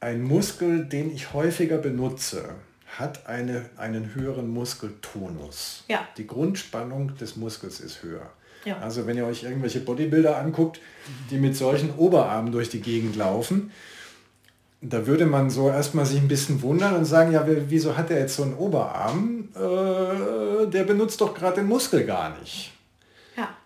ein 0.00 0.22
Muskel, 0.22 0.84
den 0.84 1.14
ich 1.14 1.32
häufiger 1.32 1.78
benutze, 1.78 2.54
hat 2.96 3.26
eine, 3.26 3.66
einen 3.76 4.14
höheren 4.14 4.48
Muskeltonus. 4.48 5.84
Ja. 5.88 6.06
Die 6.16 6.26
Grundspannung 6.26 7.16
des 7.16 7.36
Muskels 7.36 7.80
ist 7.80 8.02
höher. 8.02 8.30
Ja. 8.64 8.78
Also 8.78 9.06
wenn 9.06 9.16
ihr 9.16 9.26
euch 9.26 9.44
irgendwelche 9.44 9.80
Bodybuilder 9.80 10.36
anguckt, 10.36 10.80
die 11.30 11.38
mit 11.38 11.56
solchen 11.56 11.94
Oberarmen 11.94 12.52
durch 12.52 12.70
die 12.70 12.80
Gegend 12.80 13.16
laufen, 13.16 13.70
da 14.80 15.06
würde 15.06 15.26
man 15.26 15.50
so 15.50 15.68
erstmal 15.68 16.06
sich 16.06 16.20
ein 16.20 16.28
bisschen 16.28 16.62
wundern 16.62 16.94
und 16.94 17.04
sagen, 17.04 17.32
ja, 17.32 17.44
wieso 17.46 17.96
hat 17.96 18.10
er 18.10 18.20
jetzt 18.20 18.36
so 18.36 18.44
einen 18.44 18.54
Oberarm? 18.54 19.48
Äh, 19.54 20.70
der 20.70 20.84
benutzt 20.84 21.20
doch 21.20 21.34
gerade 21.34 21.56
den 21.56 21.66
Muskel 21.66 22.04
gar 22.04 22.38
nicht. 22.38 22.72
Ja. 23.36 23.56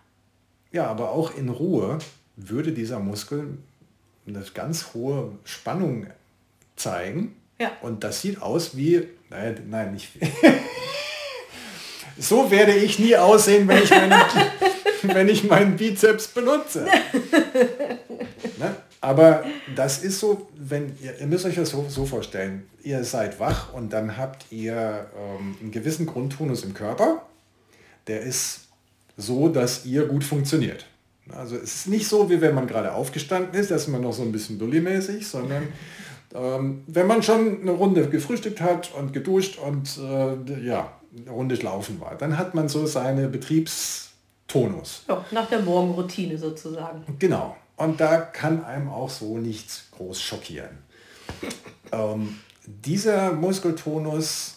Ja, 0.71 0.87
aber 0.87 1.11
auch 1.11 1.35
in 1.35 1.49
Ruhe 1.49 1.99
würde 2.35 2.71
dieser 2.71 2.99
Muskel 2.99 3.57
eine 4.25 4.43
ganz 4.53 4.93
hohe 4.93 5.31
Spannung 5.43 6.07
zeigen. 6.75 7.35
Ja. 7.59 7.71
Und 7.81 8.03
das 8.03 8.21
sieht 8.21 8.41
aus 8.41 8.75
wie, 8.75 9.07
nein, 9.29 9.63
nein 9.69 9.93
nicht. 9.93 10.09
so 12.17 12.51
werde 12.51 12.73
ich 12.73 12.99
nie 12.99 13.15
aussehen, 13.15 13.67
wenn 13.67 13.83
ich 13.83 13.89
meinen, 13.89 14.21
wenn 15.03 15.29
ich 15.29 15.43
meinen 15.43 15.75
Bizeps 15.75 16.27
benutze. 16.27 16.85
ne? 18.57 18.75
Aber 19.01 19.43
das 19.75 20.01
ist 20.01 20.19
so, 20.19 20.49
wenn 20.55 20.95
ihr, 21.01 21.19
ihr 21.19 21.27
müsst 21.27 21.45
euch 21.45 21.55
das 21.55 21.71
so, 21.71 21.85
so 21.89 22.05
vorstellen, 22.05 22.67
ihr 22.83 23.03
seid 23.03 23.39
wach 23.39 23.73
und 23.73 23.91
dann 23.91 24.17
habt 24.17 24.45
ihr 24.49 25.07
ähm, 25.17 25.57
einen 25.61 25.71
gewissen 25.71 26.05
Grundtonus 26.05 26.63
im 26.63 26.73
Körper, 26.73 27.23
der 28.07 28.21
ist 28.21 28.61
so, 29.17 29.49
dass 29.49 29.85
ihr 29.85 30.05
gut 30.05 30.23
funktioniert. 30.23 30.85
Also 31.29 31.55
es 31.55 31.75
ist 31.75 31.87
nicht 31.87 32.07
so, 32.07 32.29
wie 32.29 32.41
wenn 32.41 32.55
man 32.55 32.67
gerade 32.67 32.93
aufgestanden 32.93 33.59
ist, 33.59 33.71
dass 33.71 33.87
man 33.87 34.01
noch 34.01 34.13
so 34.13 34.23
ein 34.23 34.31
bisschen 34.31 34.59
dulli-mäßig, 34.59 35.25
sondern 35.25 35.67
Ähm, 36.33 36.83
wenn 36.87 37.05
man 37.05 37.21
schon 37.21 37.61
eine 37.61 37.71
Runde 37.71 38.09
gefrühstückt 38.09 38.59
hat 38.59 38.91
und 38.97 39.13
geduscht 39.13 39.59
und 39.59 39.97
äh, 39.97 40.65
ja, 40.65 40.91
eine 41.15 41.29
Runde 41.29 41.55
laufen 41.55 42.01
war, 42.01 42.15
dann 42.15 42.37
hat 42.37 42.55
man 42.55 42.69
so 42.69 42.87
seine 42.87 43.27
Betriebstonus. 43.27 45.03
Ja, 45.07 45.23
nach 45.31 45.47
der 45.49 45.61
Morgenroutine 45.61 46.37
sozusagen. 46.37 47.03
Genau. 47.19 47.55
Und 47.77 47.99
da 47.99 48.17
kann 48.17 48.63
einem 48.63 48.89
auch 48.89 49.09
so 49.09 49.37
nichts 49.37 49.89
groß 49.91 50.21
schockieren. 50.21 50.77
Ähm, 51.91 52.39
dieser 52.65 53.33
Muskeltonus 53.33 54.55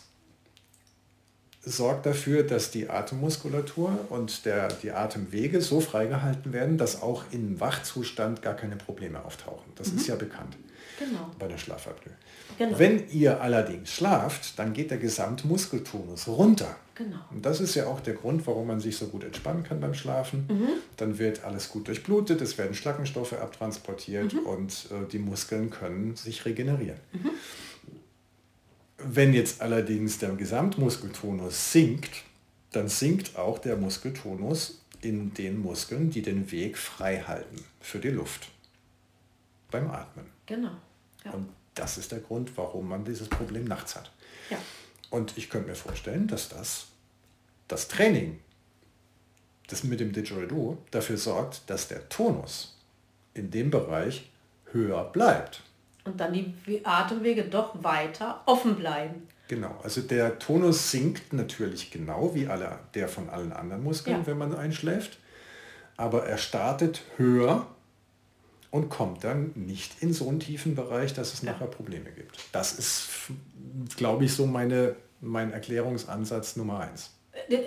sorgt 1.61 2.07
dafür, 2.07 2.45
dass 2.45 2.71
die 2.71 2.89
Atemmuskulatur 2.89 4.07
und 4.09 4.47
der, 4.47 4.69
die 4.69 4.93
Atemwege 4.93 5.61
so 5.61 5.81
freigehalten 5.81 6.55
werden, 6.55 6.79
dass 6.79 7.03
auch 7.03 7.25
im 7.31 7.61
Wachzustand 7.61 8.41
gar 8.41 8.55
keine 8.55 8.77
Probleme 8.77 9.23
auftauchen. 9.23 9.71
Das 9.75 9.93
mhm. 9.93 9.99
ist 9.99 10.07
ja 10.07 10.15
bekannt 10.15 10.57
genau. 10.99 11.31
bei 11.39 11.49
der 11.49 11.59
Schlafapnoe. 11.59 12.13
Genau. 12.59 12.79
Wenn 12.79 13.09
ihr 13.11 13.41
allerdings 13.41 13.93
schlaft, 13.93 14.59
dann 14.59 14.73
geht 14.73 14.91
der 14.91 14.99
Gesamtmuskeltonus 14.99 16.29
runter. 16.29 16.77
Genau. 16.95 17.19
Und 17.31 17.45
das 17.45 17.61
ist 17.61 17.75
ja 17.75 17.87
auch 17.87 18.01
der 18.01 18.15
Grund, 18.15 18.47
warum 18.47 18.69
man 18.69 18.81
sich 18.81 18.97
so 18.97 19.07
gut 19.09 19.23
entspannen 19.23 19.63
kann 19.63 19.81
beim 19.81 19.93
Schlafen. 19.93 20.47
Mhm. 20.49 20.69
Dann 20.97 21.19
wird 21.19 21.45
alles 21.45 21.69
gut 21.69 21.89
durchblutet, 21.89 22.41
es 22.41 22.57
werden 22.57 22.75
Schlackenstoffe 22.75 23.35
abtransportiert 23.35 24.33
mhm. 24.33 24.41
und 24.41 24.73
äh, 24.91 25.07
die 25.11 25.19
Muskeln 25.19 25.71
können 25.71 26.17
sich 26.17 26.45
regenerieren. 26.47 26.99
Mhm. 27.13 27.31
Wenn 28.99 29.35
jetzt 29.35 29.61
allerdings 29.61 30.19
der 30.19 30.31
Gesamtmuskeltonus 30.31 31.73
sinkt, 31.73 32.23
dann 32.73 32.89
sinkt 32.89 33.37
auch 33.37 33.59
der 33.59 33.77
Muskeltonus 33.77 34.81
in 35.03 35.35
den 35.35 35.61
Muskeln, 35.61 36.11
die 36.11 36.23
den 36.23 36.51
Weg 36.51 36.79
frei 36.79 37.21
halten 37.21 37.63
für 37.81 37.99
die 37.99 38.09
Luft 38.09 38.49
beim 39.71 39.91
Atmen. 39.91 40.27
Genau. 40.47 40.73
Ja. 41.27 41.33
Und 41.33 41.49
das 41.75 41.99
ist 41.99 42.13
der 42.13 42.21
Grund, 42.21 42.57
warum 42.57 42.89
man 42.89 43.05
dieses 43.05 43.29
Problem 43.29 43.65
nachts 43.65 43.97
hat. 43.97 44.11
Ja. 44.51 44.59
Und 45.11 45.37
ich 45.37 45.51
könnte 45.51 45.69
mir 45.69 45.75
vorstellen, 45.75 46.27
dass 46.27 46.49
das, 46.49 46.87
das 47.69 47.89
Training, 47.89 48.41
das 49.69 49.85
mit 49.85 50.01
dem 50.01 50.13
Didgeridoo, 50.13 50.79
dafür 50.91 51.19
sorgt, 51.19 51.69
dass 51.69 51.89
der 51.89 52.09
Tonus 52.09 52.77
in 53.35 53.51
dem 53.51 53.71
Bereich 53.71 54.31
höher 54.73 55.05
bleibt. 55.05 55.63
Und 56.05 56.21
dann 56.21 56.33
die 56.33 56.85
Atemwege 56.85 57.45
doch 57.45 57.83
weiter 57.83 58.43
offen 58.47 58.77
bleiben. 58.77 59.29
Genau, 59.49 59.79
also 59.83 60.01
der 60.01 60.39
Tonus 60.39 60.91
sinkt 60.91 61.33
natürlich 61.33 61.91
genau 61.91 62.35
wie 62.35 62.49
alle, 62.49 62.79
der 62.95 63.09
von 63.09 63.29
allen 63.29 63.53
anderen 63.53 63.83
Muskeln, 63.83 64.21
ja. 64.21 64.27
wenn 64.27 64.39
man 64.39 64.55
einschläft. 64.55 65.19
Aber 65.97 66.27
er 66.27 66.39
startet 66.39 67.03
höher 67.17 67.67
und 68.77 68.91
kommt 68.91 69.25
dann 69.25 69.53
nicht 69.55 70.03
in 70.03 70.13
so 70.13 70.29
einen 70.29 70.41
tiefen 70.41 70.75
Bereich, 70.75 71.15
dass 71.15 71.33
es 71.33 71.43
ja. 71.43 71.53
nachher 71.53 71.67
Probleme 71.67 72.11
gibt. 72.11 72.39
Das 72.53 72.73
ist, 72.73 73.09
glaube 73.97 74.27
ich, 74.27 74.35
so 74.35 74.47
meine, 74.47 74.95
mein 75.21 75.53
Erklärungsansatz 75.53 76.57
Nummer 76.57 76.81
eins. 76.81 77.11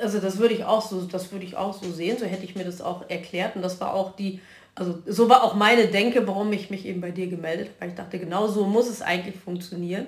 Also 0.01 0.19
das 0.19 0.39
würde 0.39 0.53
ich 0.53 0.65
auch 0.65 0.87
so, 0.87 1.01
das 1.01 1.31
würde 1.31 1.45
ich 1.45 1.57
auch 1.57 1.73
so 1.73 1.91
sehen, 1.91 2.17
so 2.19 2.25
hätte 2.25 2.43
ich 2.43 2.55
mir 2.55 2.63
das 2.63 2.81
auch 2.81 3.09
erklärt 3.09 3.55
und 3.55 3.61
das 3.61 3.79
war 3.79 3.93
auch 3.93 4.15
die, 4.15 4.39
also 4.75 4.99
so 5.05 5.29
war 5.29 5.43
auch 5.43 5.55
meine 5.55 5.87
Denke, 5.87 6.27
warum 6.27 6.51
ich 6.53 6.69
mich 6.69 6.85
eben 6.85 7.01
bei 7.01 7.11
dir 7.11 7.27
gemeldet 7.27 7.67
habe, 7.67 7.81
weil 7.81 7.89
ich 7.89 7.95
dachte, 7.95 8.19
genau 8.19 8.47
so 8.47 8.65
muss 8.65 8.89
es 8.89 9.01
eigentlich 9.01 9.35
funktionieren. 9.35 10.07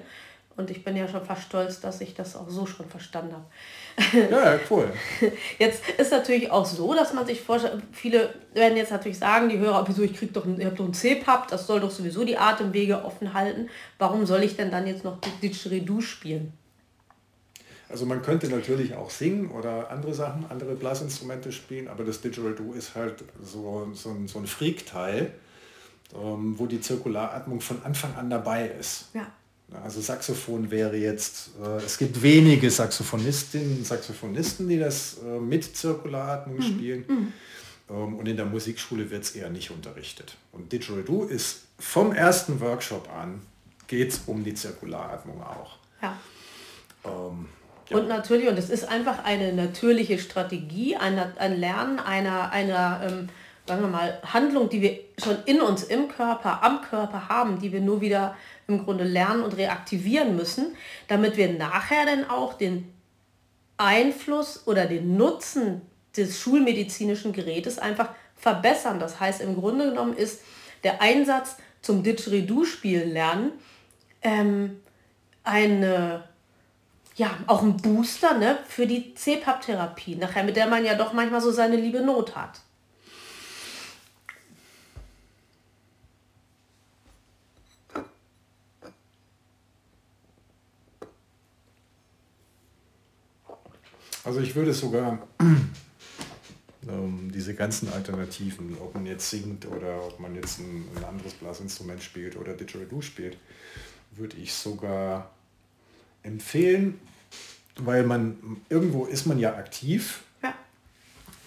Und 0.57 0.69
ich 0.69 0.83
bin 0.83 0.95
ja 0.95 1.07
schon 1.07 1.23
fast 1.23 1.43
stolz, 1.43 1.79
dass 1.79 2.01
ich 2.01 2.13
das 2.13 2.35
auch 2.35 2.49
so 2.49 2.65
schon 2.65 2.87
verstanden 2.87 3.33
habe. 3.33 4.31
Ja, 4.31 4.59
cool. 4.69 4.91
Jetzt 5.59 5.81
ist 5.97 6.11
natürlich 6.11 6.51
auch 6.51 6.65
so, 6.65 6.93
dass 6.93 7.13
man 7.13 7.25
sich 7.25 7.41
vorstellt, 7.41 7.81
viele 7.91 8.33
werden 8.53 8.77
jetzt 8.77 8.91
natürlich 8.91 9.17
sagen, 9.17 9.49
die 9.49 9.57
Hörer, 9.57 9.87
wieso 9.87 10.03
ich 10.03 10.13
krieg 10.13 10.33
doch, 10.33 10.45
ich 10.45 10.65
habe 10.65 10.75
doch 10.75 10.85
ein 10.85 10.93
CPAP, 10.93 11.47
das 11.47 11.67
soll 11.67 11.79
doch 11.79 11.91
sowieso 11.91 12.25
die 12.25 12.37
Atemwege 12.37 13.03
offen 13.03 13.33
halten. 13.33 13.69
Warum 13.97 14.25
soll 14.25 14.43
ich 14.43 14.55
denn 14.55 14.71
dann 14.71 14.87
jetzt 14.87 15.03
noch 15.03 15.19
Didgeridoo 15.41 16.01
spielen? 16.01 16.53
Also 17.91 18.05
man 18.05 18.21
könnte 18.21 18.47
natürlich 18.47 18.95
auch 18.95 19.09
singen 19.09 19.51
oder 19.51 19.91
andere 19.91 20.13
Sachen, 20.13 20.45
andere 20.49 20.75
Blasinstrumente 20.75 21.51
spielen, 21.51 21.87
aber 21.87 22.03
das 22.03 22.21
Didgeridoo 22.21 22.73
ist 22.73 22.95
halt 22.95 23.23
so, 23.41 23.87
so 23.93 24.09
ein, 24.09 24.27
so 24.27 24.39
ein 24.39 24.47
Freak-Teil, 24.47 25.33
ähm, 26.15 26.57
wo 26.57 26.67
die 26.67 26.79
Zirkularatmung 26.79 27.59
von 27.59 27.83
Anfang 27.83 28.15
an 28.15 28.29
dabei 28.29 28.67
ist. 28.67 29.09
Ja. 29.13 29.27
Also 29.83 30.01
Saxophon 30.01 30.69
wäre 30.69 30.97
jetzt, 30.97 31.51
äh, 31.63 31.77
es 31.77 31.97
gibt 31.97 32.21
wenige 32.21 32.69
Saxophonistinnen 32.69 33.77
und 33.77 33.87
Saxophonisten, 33.87 34.67
die 34.67 34.77
das 34.77 35.17
äh, 35.25 35.39
mit 35.39 35.75
Zirkularatmung 35.75 36.57
mhm. 36.57 36.61
spielen. 36.61 37.05
Mhm. 37.07 37.33
Ähm, 37.89 38.15
und 38.15 38.27
in 38.27 38.35
der 38.35 38.45
Musikschule 38.45 39.09
wird 39.09 39.23
es 39.23 39.31
eher 39.31 39.49
nicht 39.49 39.71
unterrichtet. 39.71 40.35
Und 40.51 40.71
Didgeridoo 40.71 41.23
ist 41.23 41.61
vom 41.79 42.11
ersten 42.11 42.59
Workshop 42.59 43.09
an, 43.09 43.41
geht 43.87 44.11
es 44.11 44.21
um 44.25 44.43
die 44.43 44.53
Zirkularatmung 44.53 45.41
auch. 45.41 45.77
Ja. 46.01 46.17
Ähm, 47.05 47.47
ja. 47.89 47.97
Und 47.97 48.07
natürlich, 48.07 48.47
und 48.47 48.57
es 48.57 48.69
ist 48.69 48.87
einfach 48.87 49.23
eine 49.23 49.53
natürliche 49.53 50.19
Strategie, 50.19 50.95
ein, 50.95 51.19
ein 51.37 51.57
Lernen 51.57 51.99
einer, 51.99 52.51
einer 52.51 53.01
ähm, 53.05 53.29
sagen 53.71 53.83
wir 53.83 53.89
mal, 53.89 54.19
Handlung, 54.33 54.67
die 54.67 54.81
wir 54.81 54.99
schon 55.17 55.37
in 55.45 55.61
uns 55.61 55.83
im 55.83 56.09
Körper, 56.09 56.61
am 56.61 56.81
Körper 56.81 57.29
haben, 57.29 57.57
die 57.61 57.71
wir 57.71 57.79
nur 57.79 58.01
wieder 58.01 58.35
im 58.67 58.83
Grunde 58.83 59.05
lernen 59.05 59.43
und 59.43 59.55
reaktivieren 59.55 60.35
müssen, 60.35 60.75
damit 61.07 61.37
wir 61.37 61.53
nachher 61.53 62.05
dann 62.05 62.29
auch 62.29 62.55
den 62.55 62.93
Einfluss 63.77 64.67
oder 64.67 64.87
den 64.87 65.15
Nutzen 65.15 65.83
des 66.17 66.37
schulmedizinischen 66.37 67.31
Gerätes 67.31 67.79
einfach 67.79 68.09
verbessern. 68.35 68.99
Das 68.99 69.21
heißt, 69.21 69.39
im 69.39 69.55
Grunde 69.55 69.91
genommen 69.91 70.17
ist 70.17 70.41
der 70.83 71.01
Einsatz 71.01 71.55
zum 71.81 72.03
Didgeridoo-Spielen 72.03 73.09
lernen 73.09 73.53
ähm, 74.21 74.81
eine, 75.45 76.25
ja, 77.15 77.31
auch 77.47 77.61
ein 77.61 77.77
Booster 77.77 78.37
ne, 78.37 78.59
für 78.67 78.85
die 78.85 79.13
CPAP-Therapie, 79.13 80.17
nachher 80.17 80.43
mit 80.43 80.57
der 80.57 80.67
man 80.67 80.83
ja 80.83 80.95
doch 80.95 81.13
manchmal 81.13 81.39
so 81.39 81.53
seine 81.53 81.77
liebe 81.77 82.01
Not 82.01 82.35
hat. 82.35 82.59
Also 94.23 94.39
ich 94.39 94.55
würde 94.55 94.73
sogar 94.73 95.27
ähm, 96.87 97.31
diese 97.33 97.55
ganzen 97.55 97.91
Alternativen, 97.91 98.77
ob 98.79 98.93
man 98.93 99.05
jetzt 99.05 99.29
singt 99.29 99.65
oder 99.65 100.03
ob 100.05 100.19
man 100.19 100.35
jetzt 100.35 100.59
ein, 100.59 100.85
ein 100.95 101.03
anderes 101.03 101.33
Blasinstrument 101.33 102.03
spielt 102.03 102.35
oder 102.35 102.53
Didgeridoo 102.53 103.01
spielt, 103.01 103.37
würde 104.11 104.37
ich 104.37 104.53
sogar 104.53 105.31
empfehlen, 106.23 106.99
weil 107.77 108.03
man 108.03 108.37
irgendwo 108.69 109.05
ist 109.05 109.25
man 109.25 109.39
ja 109.39 109.55
aktiv 109.55 110.23
ja. 110.43 110.53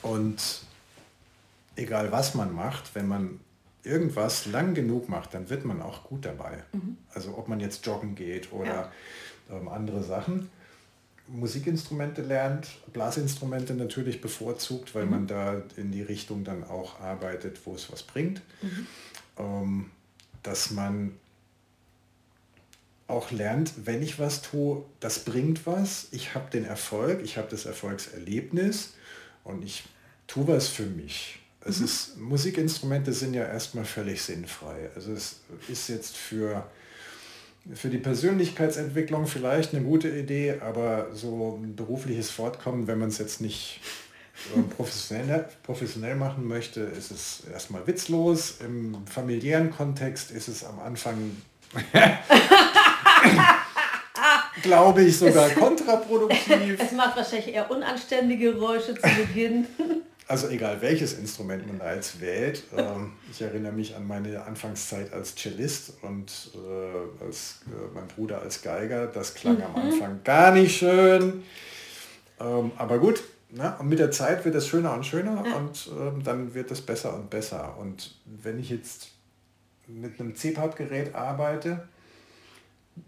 und 0.02 0.62
egal 1.76 2.10
was 2.10 2.34
man 2.34 2.52
macht, 2.54 2.94
wenn 2.94 3.06
man 3.06 3.40
irgendwas 3.84 4.46
lang 4.46 4.74
genug 4.74 5.08
macht, 5.08 5.34
dann 5.34 5.50
wird 5.50 5.64
man 5.64 5.82
auch 5.82 6.04
gut 6.04 6.24
dabei. 6.24 6.64
Mhm. 6.72 6.96
Also 7.12 7.36
ob 7.36 7.48
man 7.48 7.60
jetzt 7.60 7.86
joggen 7.86 8.14
geht 8.14 8.52
oder 8.52 8.90
ja. 9.50 9.56
ähm, 9.56 9.68
andere 9.68 10.02
Sachen. 10.02 10.50
Musikinstrumente 11.26 12.22
lernt, 12.22 12.68
Blasinstrumente 12.92 13.74
natürlich 13.74 14.20
bevorzugt, 14.20 14.94
weil 14.94 15.06
mhm. 15.06 15.10
man 15.10 15.26
da 15.26 15.62
in 15.76 15.90
die 15.90 16.02
Richtung 16.02 16.44
dann 16.44 16.64
auch 16.64 17.00
arbeitet, 17.00 17.58
wo 17.64 17.74
es 17.74 17.90
was 17.90 18.02
bringt. 18.02 18.42
Mhm. 18.62 18.86
Ähm, 19.38 19.90
dass 20.42 20.70
man 20.70 21.12
auch 23.06 23.30
lernt, 23.30 23.72
wenn 23.84 24.02
ich 24.02 24.18
was 24.18 24.42
tue, 24.42 24.84
das 25.00 25.24
bringt 25.24 25.66
was, 25.66 26.08
ich 26.10 26.34
habe 26.34 26.50
den 26.50 26.64
Erfolg, 26.64 27.20
ich 27.22 27.36
habe 27.36 27.48
das 27.50 27.66
Erfolgserlebnis 27.66 28.94
und 29.44 29.62
ich 29.62 29.84
tue 30.26 30.48
was 30.48 30.68
für 30.68 30.86
mich. 30.86 31.40
Es 31.60 31.78
mhm. 31.78 31.84
ist, 31.84 32.18
Musikinstrumente 32.18 33.12
sind 33.12 33.34
ja 33.34 33.44
erstmal 33.44 33.84
völlig 33.84 34.22
sinnfrei. 34.22 34.90
Also 34.94 35.12
es 35.12 35.40
ist 35.68 35.88
jetzt 35.88 36.16
für 36.16 36.66
für 37.72 37.88
die 37.88 37.98
Persönlichkeitsentwicklung 37.98 39.26
vielleicht 39.26 39.74
eine 39.74 39.84
gute 39.84 40.08
Idee, 40.08 40.56
aber 40.60 41.08
so 41.14 41.58
ein 41.62 41.74
berufliches 41.74 42.30
Fortkommen, 42.30 42.86
wenn 42.86 42.98
man 42.98 43.08
es 43.08 43.18
jetzt 43.18 43.40
nicht 43.40 43.80
professionell, 44.76 45.48
professionell 45.62 46.16
machen 46.16 46.46
möchte, 46.46 46.80
ist 46.80 47.10
es 47.10 47.44
erstmal 47.50 47.86
witzlos. 47.86 48.58
Im 48.60 49.06
familiären 49.06 49.70
Kontext 49.70 50.30
ist 50.30 50.48
es 50.48 50.64
am 50.64 50.78
Anfang, 50.80 51.36
glaube 54.62 55.04
ich, 55.04 55.18
sogar 55.18 55.48
kontraproduktiv. 55.50 56.78
Es 56.80 56.92
macht 56.92 57.16
wahrscheinlich 57.16 57.54
eher 57.54 57.70
unanständige 57.70 58.52
Geräusche 58.52 58.94
zu 58.94 59.08
Beginn. 59.08 59.66
Also 60.26 60.48
egal 60.48 60.80
welches 60.80 61.12
Instrument 61.14 61.66
man 61.66 61.78
da 61.78 61.94
jetzt 61.94 62.20
wählt. 62.20 62.64
Ähm, 62.76 63.12
ich 63.30 63.42
erinnere 63.42 63.72
mich 63.72 63.94
an 63.94 64.06
meine 64.06 64.42
Anfangszeit 64.44 65.12
als 65.12 65.34
Cellist 65.34 65.94
und 66.02 66.50
äh, 66.54 67.24
als 67.24 67.60
äh, 67.66 67.94
mein 67.94 68.06
Bruder 68.08 68.40
als 68.40 68.62
Geiger. 68.62 69.06
Das 69.06 69.34
klang 69.34 69.58
mhm. 69.58 69.62
am 69.64 69.76
Anfang 69.76 70.20
gar 70.24 70.52
nicht 70.52 70.76
schön. 70.78 71.42
Ähm, 72.40 72.72
aber 72.76 72.98
gut, 72.98 73.22
ne? 73.50 73.76
und 73.78 73.88
mit 73.88 73.98
der 73.98 74.10
Zeit 74.10 74.44
wird 74.46 74.54
es 74.54 74.66
schöner 74.66 74.94
und 74.94 75.04
schöner 75.04 75.44
ja. 75.46 75.56
und 75.56 75.90
ähm, 75.98 76.22
dann 76.24 76.54
wird 76.54 76.70
es 76.70 76.80
besser 76.80 77.14
und 77.14 77.28
besser. 77.28 77.76
Und 77.78 78.16
wenn 78.24 78.58
ich 78.58 78.70
jetzt 78.70 79.10
mit 79.86 80.18
einem 80.18 80.34
CPAP-Gerät 80.34 81.14
arbeite, 81.14 81.86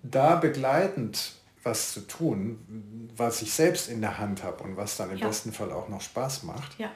da 0.02 0.37
begleitend 0.37 1.33
was 1.66 1.92
zu 1.92 2.00
tun, 2.07 3.11
was 3.16 3.42
ich 3.42 3.52
selbst 3.52 3.88
in 3.88 4.00
der 4.00 4.18
Hand 4.18 4.42
habe 4.44 4.62
und 4.62 4.76
was 4.76 4.96
dann 4.96 5.11
im 5.11 5.18
Ja. 5.18 5.26
besten 5.26 5.52
Fall 5.52 5.72
auch 5.72 5.88
noch 5.88 6.00
Spaß 6.00 6.44
macht. 6.44 6.79
Ja. 6.79 6.90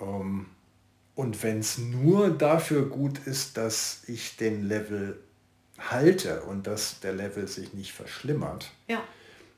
Ähm, 0.00 0.46
und 1.14 1.42
wenn 1.42 1.60
es 1.60 1.78
nur 1.78 2.30
dafür 2.30 2.86
gut 2.88 3.18
ist, 3.26 3.56
dass 3.56 4.02
ich 4.06 4.36
den 4.36 4.68
Level 4.68 5.18
halte 5.78 6.42
und 6.42 6.66
dass 6.66 7.00
der 7.00 7.12
Level 7.12 7.48
sich 7.48 7.72
nicht 7.72 7.92
verschlimmert, 7.92 8.70
Ja. 8.88 9.02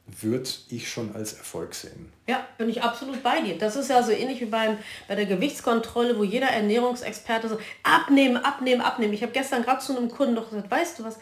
würde 0.06 0.48
ich 0.68 0.88
schon 0.88 1.14
als 1.16 1.32
Erfolg 1.32 1.74
sehen. 1.74 2.12
Ja, 2.28 2.46
bin 2.58 2.68
ich 2.68 2.82
absolut 2.82 3.22
bei 3.24 3.40
dir. 3.40 3.58
Das 3.58 3.74
ist 3.74 3.90
ja 3.90 4.02
so 4.02 4.12
ähnlich 4.12 4.40
wie 4.40 4.44
beim, 4.46 4.78
bei 5.08 5.16
der 5.16 5.26
Gewichtskontrolle, 5.26 6.16
wo 6.18 6.22
jeder 6.24 6.46
Ernährungsexperte 6.48 7.48
so 7.48 7.58
abnehmen, 7.82 8.36
abnehmen, 8.36 8.82
abnehmen. 8.82 9.12
Ich 9.14 9.22
habe 9.22 9.32
gestern 9.32 9.62
gerade 9.64 9.80
zu 9.80 9.96
einem 9.96 10.08
Kunden 10.08 10.34
noch 10.34 10.50
gesagt, 10.50 10.70
weißt 10.70 10.98
du 11.00 11.04
was, 11.04 11.18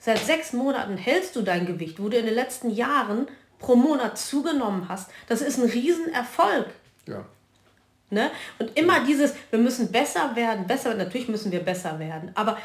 seit 0.00 0.18
sechs 0.18 0.52
Monaten 0.52 0.96
hältst 0.96 1.36
du 1.36 1.42
dein 1.42 1.66
Gewicht, 1.66 2.02
wo 2.02 2.08
du 2.08 2.16
in 2.16 2.26
den 2.26 2.34
letzten 2.34 2.70
Jahren 2.70 3.28
pro 3.60 3.76
Monat 3.76 4.18
zugenommen 4.18 4.88
hast. 4.88 5.10
Das 5.28 5.42
ist 5.42 5.58
ein 5.58 5.68
Riesenerfolg. 5.68 6.66
Ja. 7.06 7.24
Ne? 8.08 8.30
Und 8.58 8.76
immer 8.76 9.04
dieses, 9.04 9.34
wir 9.50 9.60
müssen 9.60 9.92
besser 9.92 10.34
werden, 10.34 10.66
besser, 10.66 10.94
natürlich 10.94 11.28
müssen 11.28 11.52
wir 11.52 11.60
besser 11.60 12.00
werden, 12.00 12.32
aber 12.34 12.58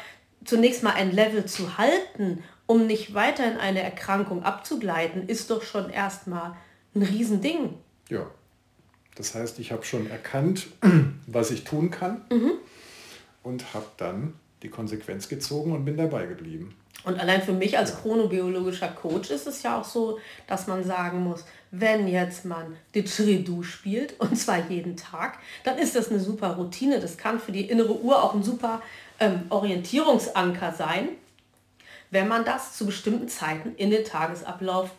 zunächst 0.44 0.82
mal 0.82 0.94
ein 0.94 1.12
Level 1.12 1.44
zu 1.44 1.78
halten, 1.78 2.42
um 2.66 2.86
nicht 2.88 3.14
weiter 3.14 3.46
in 3.46 3.58
eine 3.58 3.80
Erkrankung 3.80 4.42
abzugleiten, 4.42 5.28
ist 5.28 5.50
doch 5.50 5.62
schon 5.62 5.90
erstmal 5.90 6.56
ein 6.96 7.02
Riesending. 7.02 7.74
Ja. 8.08 8.26
Das 9.14 9.34
heißt, 9.34 9.60
ich 9.60 9.70
habe 9.72 9.84
schon 9.84 10.10
erkannt, 10.10 10.66
was 11.26 11.50
ich 11.50 11.64
tun 11.64 11.90
kann 11.90 12.22
und 13.42 13.72
habe 13.72 13.86
dann 13.96 14.34
die 14.62 14.68
Konsequenz 14.68 15.28
gezogen 15.28 15.72
und 15.72 15.84
bin 15.84 15.96
dabei 15.96 16.26
geblieben. 16.26 16.74
Und 17.04 17.20
allein 17.20 17.42
für 17.42 17.52
mich 17.52 17.78
als 17.78 18.00
chronobiologischer 18.00 18.88
Coach 18.88 19.30
ist 19.30 19.46
es 19.46 19.62
ja 19.62 19.80
auch 19.80 19.84
so, 19.84 20.18
dass 20.48 20.66
man 20.66 20.82
sagen 20.82 21.22
muss, 21.22 21.44
wenn 21.70 22.08
jetzt 22.08 22.44
man 22.44 22.76
Didgeridoo 22.94 23.62
spielt, 23.62 24.18
und 24.20 24.36
zwar 24.36 24.68
jeden 24.68 24.96
Tag, 24.96 25.38
dann 25.64 25.78
ist 25.78 25.94
das 25.94 26.10
eine 26.10 26.20
super 26.20 26.56
Routine. 26.56 27.00
Das 27.00 27.16
kann 27.16 27.38
für 27.38 27.52
die 27.52 27.68
innere 27.68 28.00
Uhr 28.00 28.22
auch 28.22 28.34
ein 28.34 28.42
super 28.42 28.82
ähm, 29.20 29.42
Orientierungsanker 29.50 30.72
sein, 30.72 31.08
wenn 32.10 32.28
man 32.28 32.44
das 32.44 32.76
zu 32.76 32.86
bestimmten 32.86 33.28
Zeiten 33.28 33.74
in 33.76 33.90
den 33.90 34.04
Tagesablauf 34.04 34.90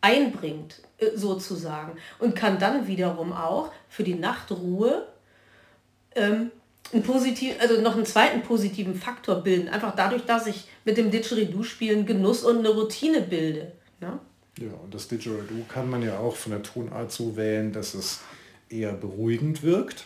einbringt, 0.00 0.80
äh, 0.98 1.16
sozusagen. 1.16 1.92
Und 2.18 2.34
kann 2.34 2.58
dann 2.58 2.86
wiederum 2.86 3.32
auch 3.32 3.70
für 3.88 4.04
die 4.04 4.14
Nachtruhe 4.14 5.06
ähm, 6.14 6.50
einen 6.92 7.02
positiv, 7.02 7.54
also 7.60 7.80
noch 7.80 7.96
einen 7.96 8.06
zweiten 8.06 8.42
positiven 8.42 8.94
Faktor 8.94 9.36
bilden. 9.36 9.68
Einfach 9.68 9.96
dadurch, 9.96 10.24
dass 10.24 10.46
ich 10.46 10.68
mit 10.84 10.96
dem 10.96 11.10
Didgeridoo-Spielen 11.10 12.06
Genuss 12.06 12.44
und 12.44 12.58
eine 12.58 12.68
Routine 12.70 13.22
bilde. 13.22 13.72
Ne? 14.00 14.18
Ja, 14.58 14.72
und 14.82 14.92
das 14.92 15.08
Didgeridoo 15.08 15.64
kann 15.68 15.88
man 15.88 16.02
ja 16.02 16.18
auch 16.18 16.36
von 16.36 16.52
der 16.52 16.62
Tonart 16.62 17.10
so 17.10 17.36
wählen, 17.36 17.72
dass 17.72 17.94
es 17.94 18.20
eher 18.68 18.92
beruhigend 18.92 19.62
wirkt. 19.62 20.04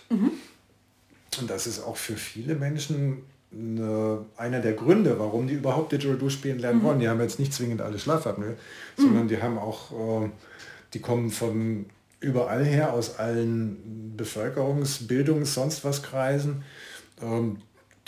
Und 1.41 1.51
das 1.51 1.67
ist 1.67 1.83
auch 1.83 1.97
für 1.97 2.17
viele 2.17 2.55
Menschen 2.55 3.25
eine, 3.53 4.25
einer 4.37 4.61
der 4.61 4.75
Gründe, 4.75 5.19
warum 5.19 5.47
die 5.47 5.55
überhaupt 5.55 5.93
Didgeridoo 5.93 6.31
spielen 6.31 6.59
lernen 6.59 6.83
wollen. 6.83 7.01
Die 7.01 7.09
haben 7.09 7.21
jetzt 7.21 7.39
nicht 7.39 7.53
zwingend 7.53 7.81
alle 7.81 7.99
Schlafapnoe, 7.99 8.57
sondern 8.97 9.29
die 9.29 9.41
haben 9.41 9.59
auch, 9.59 10.25
äh, 10.25 10.31
die 10.95 11.01
kommen 11.01 11.31
von 11.31 11.87
überall 12.27 12.65
her, 12.65 12.93
aus 12.93 13.19
allen 13.19 14.15
Bevölkerungs-, 14.17 15.07
Bildungs-, 15.07 15.55
sonst 15.55 15.85
was 15.85 16.03
Kreisen. 16.03 16.65
Ähm, 17.23 17.59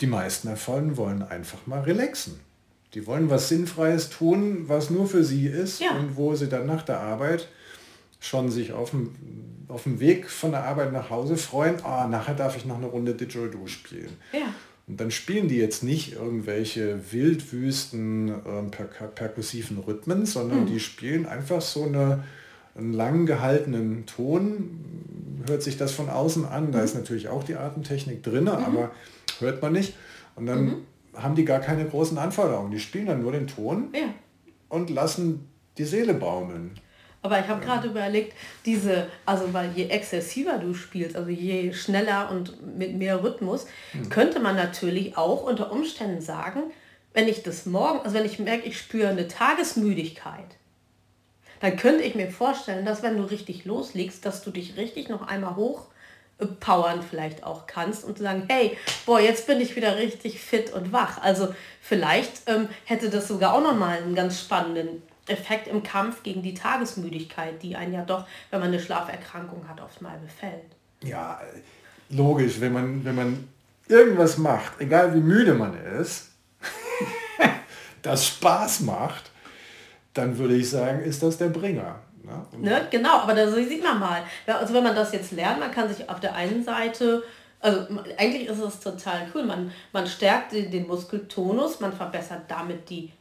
die 0.01 0.07
meisten 0.07 0.47
davon 0.49 0.97
wollen 0.97 1.23
einfach 1.23 1.65
mal 1.67 1.81
relaxen. 1.81 2.39
Die 2.93 3.05
wollen 3.05 3.29
was 3.29 3.49
Sinnfreies 3.49 4.09
tun, 4.09 4.67
was 4.67 4.89
nur 4.89 5.07
für 5.07 5.23
sie 5.23 5.47
ist 5.47 5.79
Ja. 5.79 5.91
und 5.97 6.15
wo 6.17 6.35
sie 6.35 6.47
dann 6.49 6.65
nach 6.65 6.81
der 6.83 6.99
Arbeit 6.99 7.47
schon 8.19 8.49
sich 8.51 8.73
auf 8.73 8.89
dem, 8.91 9.11
auf 9.67 9.83
dem 9.83 9.99
Weg 9.99 10.29
von 10.29 10.51
der 10.51 10.63
Arbeit 10.65 10.91
nach 10.91 11.09
Hause 11.09 11.37
freuen, 11.37 11.75
ah, 11.85 12.07
nachher 12.07 12.33
darf 12.35 12.57
ich 12.57 12.65
noch 12.65 12.77
eine 12.77 12.87
Runde 12.87 13.13
Didgeridoo 13.13 13.67
spielen. 13.67 14.17
Ja. 14.33 14.53
Und 14.87 14.99
dann 14.99 15.11
spielen 15.11 15.47
die 15.47 15.57
jetzt 15.57 15.83
nicht 15.83 16.13
irgendwelche 16.13 16.99
wildwüsten 17.11 18.29
ähm, 18.45 18.71
per 18.71 18.85
perkussiven 18.85 19.77
Rhythmen, 19.77 20.25
sondern 20.25 20.65
die 20.65 20.79
spielen 20.79 21.25
einfach 21.27 21.61
so 21.61 21.83
eine, 21.83 22.23
einen 22.79 22.93
lang 22.93 23.25
gehaltenen 23.25 24.05
Ton. 24.05 25.43
Hört 25.47 25.63
sich 25.63 25.77
das 25.77 25.91
von 25.91 26.09
außen 26.09 26.45
an. 26.45 26.71
Da 26.71 26.81
ist 26.81 26.95
natürlich 26.95 27.29
auch 27.29 27.43
die 27.43 27.55
Atemtechnik 27.55 28.23
drin, 28.23 28.47
aber 28.47 28.91
hört 29.39 29.61
man 29.61 29.73
nicht. 29.73 29.95
Und 30.35 30.45
dann 30.45 30.77
haben 31.15 31.35
die 31.35 31.45
gar 31.45 31.59
keine 31.59 31.85
großen 31.85 32.17
Anforderungen. 32.17 32.71
Die 32.71 32.79
spielen 32.79 33.07
dann 33.07 33.21
nur 33.21 33.31
den 33.31 33.47
Ton 33.47 33.89
ja. 33.93 34.13
und 34.69 34.89
lassen 34.89 35.47
die 35.77 35.85
Seele 35.85 36.13
baumeln. 36.13 36.71
Aber 37.21 37.39
ich 37.39 37.47
habe 37.47 37.63
gerade 37.63 37.89
überlegt, 37.89 38.33
diese, 38.65 39.07
also 39.25 39.53
weil 39.53 39.71
je 39.75 39.87
exzessiver 39.87 40.57
du 40.57 40.73
spielst, 40.73 41.17
also 41.17 41.29
je 41.29 41.73
schneller 41.73 42.31
und 42.31 42.77
mit 42.77 42.95
mehr 42.95 43.21
Rhythmus, 43.21 43.67
könnte 44.09 44.39
man 44.39 44.55
natürlich 44.55 45.17
auch 45.17 45.43
unter 45.43 45.71
Umständen 45.71 46.21
sagen, 46.21 46.63
wenn 47.13 47.27
ich 47.27 47.43
das 47.43 47.65
morgen, 47.65 47.99
also 47.99 48.15
wenn 48.15 48.25
ich 48.25 48.39
merke, 48.39 48.67
ich 48.67 48.77
spüre 48.77 49.09
eine 49.09 49.27
Tagesmüdigkeit, 49.27 50.55
dann 51.59 51.75
könnte 51.75 52.03
ich 52.03 52.15
mir 52.15 52.29
vorstellen, 52.29 52.85
dass 52.85 53.03
wenn 53.03 53.17
du 53.17 53.23
richtig 53.23 53.65
loslegst, 53.65 54.25
dass 54.25 54.43
du 54.43 54.51
dich 54.51 54.77
richtig 54.77 55.09
noch 55.09 55.27
einmal 55.27 55.55
hoch 55.55 55.87
äh, 56.39 56.45
powern 56.45 57.03
vielleicht 57.07 57.43
auch 57.43 57.67
kannst 57.67 58.03
und 58.03 58.17
sagen, 58.17 58.43
hey, 58.47 58.77
boah, 59.05 59.19
jetzt 59.19 59.47
bin 59.47 59.59
ich 59.59 59.75
wieder 59.75 59.97
richtig 59.97 60.39
fit 60.39 60.71
und 60.73 60.93
wach. 60.93 61.21
Also 61.21 61.53
vielleicht 61.81 62.43
ähm, 62.47 62.69
hätte 62.85 63.09
das 63.09 63.27
sogar 63.27 63.53
auch 63.53 63.61
nochmal 63.61 63.97
einen 63.97 64.15
ganz 64.15 64.39
spannenden 64.39 65.01
Effekt 65.27 65.67
im 65.67 65.83
Kampf 65.83 66.23
gegen 66.23 66.41
die 66.41 66.53
Tagesmüdigkeit, 66.53 67.61
die 67.61 67.75
einen 67.75 67.93
ja 67.93 68.03
doch, 68.03 68.25
wenn 68.49 68.59
man 68.59 68.69
eine 68.69 68.79
Schlaferkrankung 68.79 69.67
hat, 69.67 69.81
oft 69.81 70.01
mal 70.01 70.17
befällt. 70.17 70.63
Ja, 71.03 71.39
logisch, 72.09 72.59
wenn 72.59 72.73
man, 72.73 73.05
wenn 73.05 73.15
man 73.15 73.47
irgendwas 73.87 74.37
macht, 74.37 74.79
egal 74.79 75.13
wie 75.13 75.19
müde 75.19 75.53
man 75.53 75.77
ist, 75.99 76.31
das 78.01 78.25
Spaß 78.27 78.81
macht, 78.81 79.31
dann 80.13 80.37
würde 80.37 80.55
ich 80.55 80.69
sagen, 80.69 81.01
ist 81.01 81.23
das 81.23 81.37
der 81.37 81.49
Bringer. 81.49 81.99
Ne? 82.23 82.45
Ne? 82.57 82.87
Genau, 82.89 83.19
aber 83.19 83.33
da 83.33 83.51
sieht 83.51 83.83
man 83.83 83.99
mal. 83.99 84.23
Also 84.47 84.73
wenn 84.73 84.83
man 84.83 84.95
das 84.95 85.11
jetzt 85.11 85.31
lernt, 85.31 85.59
man 85.59 85.71
kann 85.71 85.93
sich 85.93 86.09
auf 86.09 86.19
der 86.19 86.35
einen 86.35 86.63
Seite, 86.63 87.23
also 87.59 87.85
eigentlich 88.17 88.47
ist 88.47 88.59
es 88.59 88.79
total 88.79 89.27
cool, 89.33 89.43
man, 89.43 89.71
man 89.91 90.07
stärkt 90.07 90.53
den, 90.53 90.87
Muskeltonus, 90.87 91.79
man 91.79 91.93
verbessert 91.93 92.43
damit 92.47 92.89
die 92.89 93.11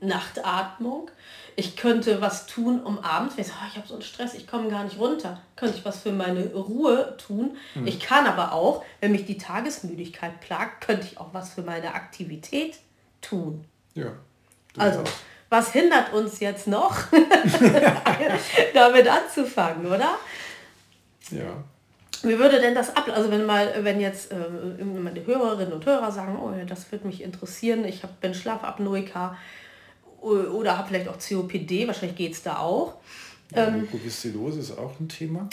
Nachtatmung. 0.00 1.10
Ich 1.54 1.76
könnte 1.76 2.20
was 2.20 2.46
tun, 2.46 2.80
um 2.82 2.98
abends, 2.98 3.36
wenn 3.36 3.44
ich, 3.44 3.48
sage, 3.48 3.60
oh, 3.62 3.68
ich 3.70 3.76
habe 3.76 3.88
so 3.88 3.94
einen 3.94 4.02
Stress, 4.02 4.34
ich 4.34 4.46
komme 4.46 4.70
gar 4.70 4.84
nicht 4.84 4.98
runter, 4.98 5.40
könnte 5.54 5.76
ich 5.76 5.84
was 5.84 6.00
für 6.00 6.12
meine 6.12 6.46
Ruhe 6.54 7.16
tun. 7.18 7.56
Ich 7.84 8.00
kann 8.00 8.26
aber 8.26 8.52
auch, 8.52 8.84
wenn 9.00 9.12
mich 9.12 9.26
die 9.26 9.38
Tagesmüdigkeit 9.38 10.40
plagt, 10.40 10.84
könnte 10.84 11.06
ich 11.06 11.18
auch 11.18 11.28
was 11.32 11.52
für 11.52 11.62
meine 11.62 11.94
Aktivität 11.94 12.78
tun. 13.20 13.64
ja, 14.76 14.82
Also. 14.82 15.04
Was 15.52 15.70
hindert 15.70 16.14
uns 16.14 16.40
jetzt 16.40 16.66
noch, 16.66 16.96
damit 18.74 19.06
anzufangen, 19.06 19.86
oder? 19.86 20.16
ja. 21.30 21.62
Wie 22.22 22.38
würde 22.38 22.58
denn 22.58 22.74
das 22.74 22.96
ab? 22.96 23.10
Also 23.12 23.30
wenn 23.30 23.44
mal, 23.44 23.84
wenn 23.84 24.00
jetzt 24.00 24.32
äh, 24.32 24.36
meine 24.84 25.26
Hörerinnen 25.26 25.74
und 25.74 25.84
Hörer 25.84 26.10
sagen, 26.10 26.38
oh 26.38 26.56
ja, 26.56 26.64
das 26.64 26.90
würde 26.90 27.06
mich 27.06 27.20
interessieren, 27.20 27.84
ich 27.84 28.02
hab, 28.02 28.18
bin 28.20 28.32
Schlafapnoiker 28.32 29.36
oder 30.20 30.78
habe 30.78 30.88
vielleicht 30.88 31.08
auch 31.08 31.18
COPD, 31.18 31.86
wahrscheinlich 31.86 32.16
geht 32.16 32.32
es 32.32 32.42
da 32.42 32.58
auch. 32.58 32.94
ja 33.54 33.66
Ähm, 33.66 33.80
Mukoviszidose 33.82 34.60
ist 34.60 34.78
auch 34.78 34.98
ein 35.00 35.08
Thema. 35.08 35.50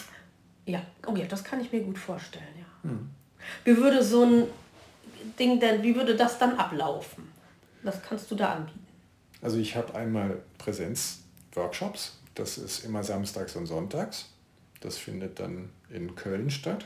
Ja, 0.66 0.82
oh 1.08 1.16
ja, 1.16 1.26
das 1.26 1.44
kann 1.44 1.60
ich 1.60 1.74
mir 1.74 1.82
gut 1.82 1.98
vorstellen, 1.98 2.46
ja. 2.58 2.90
Wie 3.66 3.76
würde 3.76 4.02
so 4.02 4.24
ein 4.24 4.44
Ding 5.38 5.60
denn, 5.60 5.84
wie 5.84 5.94
würde 5.96 6.16
das 6.16 6.38
dann 6.38 6.58
ablaufen? 6.58 7.28
Was 7.84 8.02
kannst 8.02 8.32
du 8.32 8.36
da 8.36 8.54
anbieten? 8.54 8.79
Also 9.42 9.58
ich 9.58 9.76
habe 9.76 9.96
einmal 9.96 10.42
Präsenzworkshops, 10.58 12.20
das 12.36 12.58
ist 12.58 12.86
immer 12.86 13.04
samstags 13.04 13.56
und 13.56 13.66
sonntags. 13.66 14.30
Das 14.82 14.98
findet 14.98 15.40
dann 15.40 15.70
in 15.90 16.16
Köln 16.16 16.50
statt, 16.50 16.86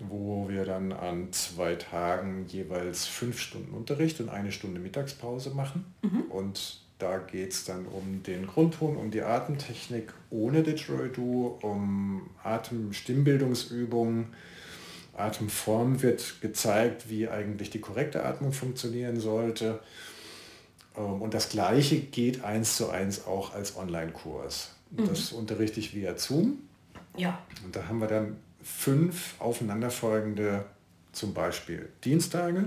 wo 0.00 0.48
wir 0.48 0.64
dann 0.64 0.92
an 0.92 1.32
zwei 1.32 1.74
Tagen 1.74 2.46
jeweils 2.48 3.06
fünf 3.06 3.38
Stunden 3.38 3.74
Unterricht 3.74 4.20
und 4.20 4.28
eine 4.30 4.52
Stunde 4.52 4.80
Mittagspause 4.80 5.50
machen. 5.50 5.84
Und 6.30 6.80
da 6.98 7.18
geht 7.18 7.52
es 7.52 7.64
dann 7.66 7.84
um 7.86 8.22
den 8.22 8.46
Grundton, 8.46 8.96
um 8.96 9.10
die 9.10 9.20
Atemtechnik 9.20 10.14
ohne 10.30 10.62
Didgeridoo, 10.62 11.58
um 11.60 12.30
Atem-Stimmbildungsübungen. 12.42 14.28
Atemform 15.14 16.02
wird 16.02 16.40
gezeigt, 16.40 17.10
wie 17.10 17.28
eigentlich 17.28 17.68
die 17.70 17.80
korrekte 17.80 18.24
Atmung 18.24 18.52
funktionieren 18.52 19.20
sollte. 19.20 19.80
Ähm, 20.96 21.22
Und 21.22 21.34
das 21.34 21.48
gleiche 21.48 21.98
geht 22.00 22.44
eins 22.44 22.76
zu 22.76 22.90
eins 22.90 23.26
auch 23.26 23.54
als 23.54 23.76
Online-Kurs. 23.76 24.70
Das 24.90 25.32
unterrichte 25.32 25.80
ich 25.80 25.94
via 25.94 26.16
Zoom. 26.16 26.58
Ja, 27.16 27.38
Und 27.64 27.74
da 27.74 27.88
haben 27.88 27.98
wir 28.00 28.06
dann 28.06 28.36
fünf 28.62 29.34
aufeinanderfolgende, 29.40 30.64
zum 31.12 31.34
Beispiel 31.34 31.88
Dienstage. 32.04 32.64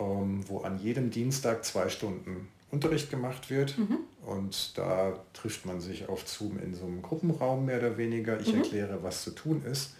ähm, 0.00 0.44
wo 0.48 0.60
an 0.60 0.78
jedem 0.78 1.10
Dienstag 1.10 1.64
zwei 1.64 1.88
Stunden 1.88 2.48
Unterricht 2.70 3.10
gemacht 3.10 3.50
wird. 3.50 3.76
Mhm. 3.78 3.98
Und 4.24 4.76
da 4.78 5.14
trifft 5.32 5.66
man 5.66 5.80
sich 5.80 6.08
auf 6.08 6.28
Zoom 6.28 6.58
in 6.62 6.74
so 6.74 6.84
einem 6.86 7.02
Gruppenraum 7.02 7.64
mehr 7.66 7.78
oder 7.78 7.96
weniger. 7.96 8.38
Ich 8.38 8.52
Mhm. 8.52 8.58
erkläre, 8.60 8.98
was 9.02 9.24
zu 9.24 9.30
tun 9.30 9.62
ist, 9.70 9.96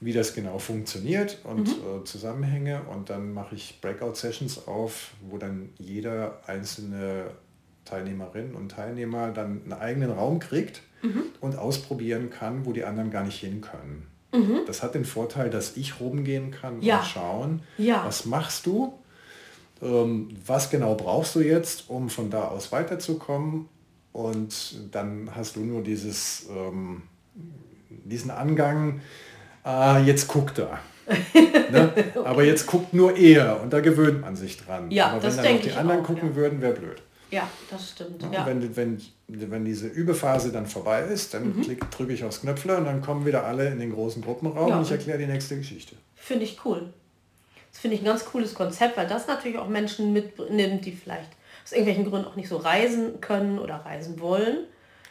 wie 0.00 0.12
das 0.12 0.34
genau 0.34 0.58
funktioniert 0.58 1.38
und 1.44 1.68
Mhm. 1.68 2.00
äh, 2.02 2.04
Zusammenhänge. 2.04 2.82
Und 2.92 3.08
dann 3.08 3.32
mache 3.32 3.54
ich 3.54 3.78
Breakout-Sessions 3.80 4.66
auf, 4.66 5.12
wo 5.28 5.38
dann 5.38 5.70
jeder 5.78 6.40
einzelne 6.46 7.30
Teilnehmerin 7.84 8.54
und 8.54 8.70
Teilnehmer 8.70 9.30
dann 9.30 9.62
einen 9.64 9.72
eigenen 9.72 10.10
Raum 10.12 10.38
kriegt 10.38 10.82
Mhm. 11.02 11.22
und 11.40 11.56
ausprobieren 11.56 12.30
kann, 12.30 12.64
wo 12.66 12.72
die 12.72 12.84
anderen 12.84 13.10
gar 13.10 13.24
nicht 13.24 13.40
hin 13.40 13.60
können. 13.60 14.06
Das 14.66 14.82
hat 14.82 14.94
den 14.94 15.04
Vorteil, 15.04 15.50
dass 15.50 15.76
ich 15.76 16.00
rumgehen 16.00 16.52
kann 16.52 16.80
Ja. 16.80 17.00
und 17.00 17.04
schauen, 17.06 17.62
Ja. 17.76 18.02
was 18.06 18.24
machst 18.24 18.64
du, 18.64 18.94
was 20.46 20.70
genau 20.70 20.94
brauchst 20.94 21.34
du 21.34 21.40
jetzt, 21.40 21.88
um 21.90 22.08
von 22.08 22.30
da 22.30 22.48
aus 22.48 22.70
weiterzukommen. 22.72 23.68
Und 24.12 24.76
dann 24.92 25.30
hast 25.34 25.56
du 25.56 25.60
nur 25.60 25.82
dieses, 25.82 26.46
ähm, 26.50 27.02
diesen 27.88 28.30
Angang, 28.30 29.00
ah, 29.64 29.98
jetzt 29.98 30.28
guckt 30.28 30.58
er. 30.58 30.78
ne? 31.70 31.92
Aber 32.24 32.44
jetzt 32.44 32.66
guckt 32.66 32.92
nur 32.94 33.16
er 33.16 33.60
und 33.60 33.72
da 33.72 33.80
gewöhnt 33.80 34.20
man 34.20 34.36
sich 34.36 34.56
dran. 34.58 34.90
Ja, 34.90 35.08
Aber 35.08 35.20
das 35.20 35.36
wenn 35.38 35.44
dann 35.44 35.54
noch 35.56 35.62
die 35.62 35.72
anderen 35.72 36.00
auch, 36.00 36.04
gucken 36.06 36.28
ja. 36.30 36.36
würden, 36.36 36.60
wäre 36.60 36.74
blöd. 36.74 37.02
Ja, 37.30 37.48
das 37.70 37.90
stimmt. 37.92 38.22
Ja. 38.30 38.44
Wenn, 38.46 38.76
wenn, 38.76 39.00
wenn 39.26 39.64
diese 39.64 39.88
Übephase 39.88 40.52
dann 40.52 40.66
vorbei 40.66 41.00
ist, 41.02 41.32
dann 41.32 41.56
Mhm. 41.56 41.76
drücke 41.90 42.12
ich 42.12 42.22
aufs 42.24 42.42
Knöpfle 42.42 42.76
und 42.76 42.84
dann 42.84 43.00
kommen 43.00 43.24
wieder 43.24 43.44
alle 43.44 43.68
in 43.70 43.80
den 43.80 43.92
großen 43.92 44.22
Gruppenraum 44.22 44.68
Ja. 44.68 44.76
und 44.76 44.82
ich 44.84 44.90
erkläre 44.90 45.18
die 45.18 45.26
nächste 45.26 45.56
Geschichte. 45.56 45.96
Finde 46.14 46.44
ich 46.44 46.58
cool. 46.66 46.92
Finde 47.82 47.96
ich 47.96 48.02
ein 48.02 48.06
ganz 48.06 48.24
cooles 48.26 48.54
Konzept, 48.54 48.96
weil 48.96 49.08
das 49.08 49.26
natürlich 49.26 49.58
auch 49.58 49.66
Menschen 49.66 50.12
mitnimmt, 50.12 50.86
die 50.86 50.92
vielleicht 50.92 51.30
aus 51.64 51.72
irgendwelchen 51.72 52.08
Gründen 52.08 52.28
auch 52.28 52.36
nicht 52.36 52.48
so 52.48 52.58
reisen 52.58 53.20
können 53.20 53.58
oder 53.58 53.74
reisen 53.74 54.20
wollen. 54.20 54.66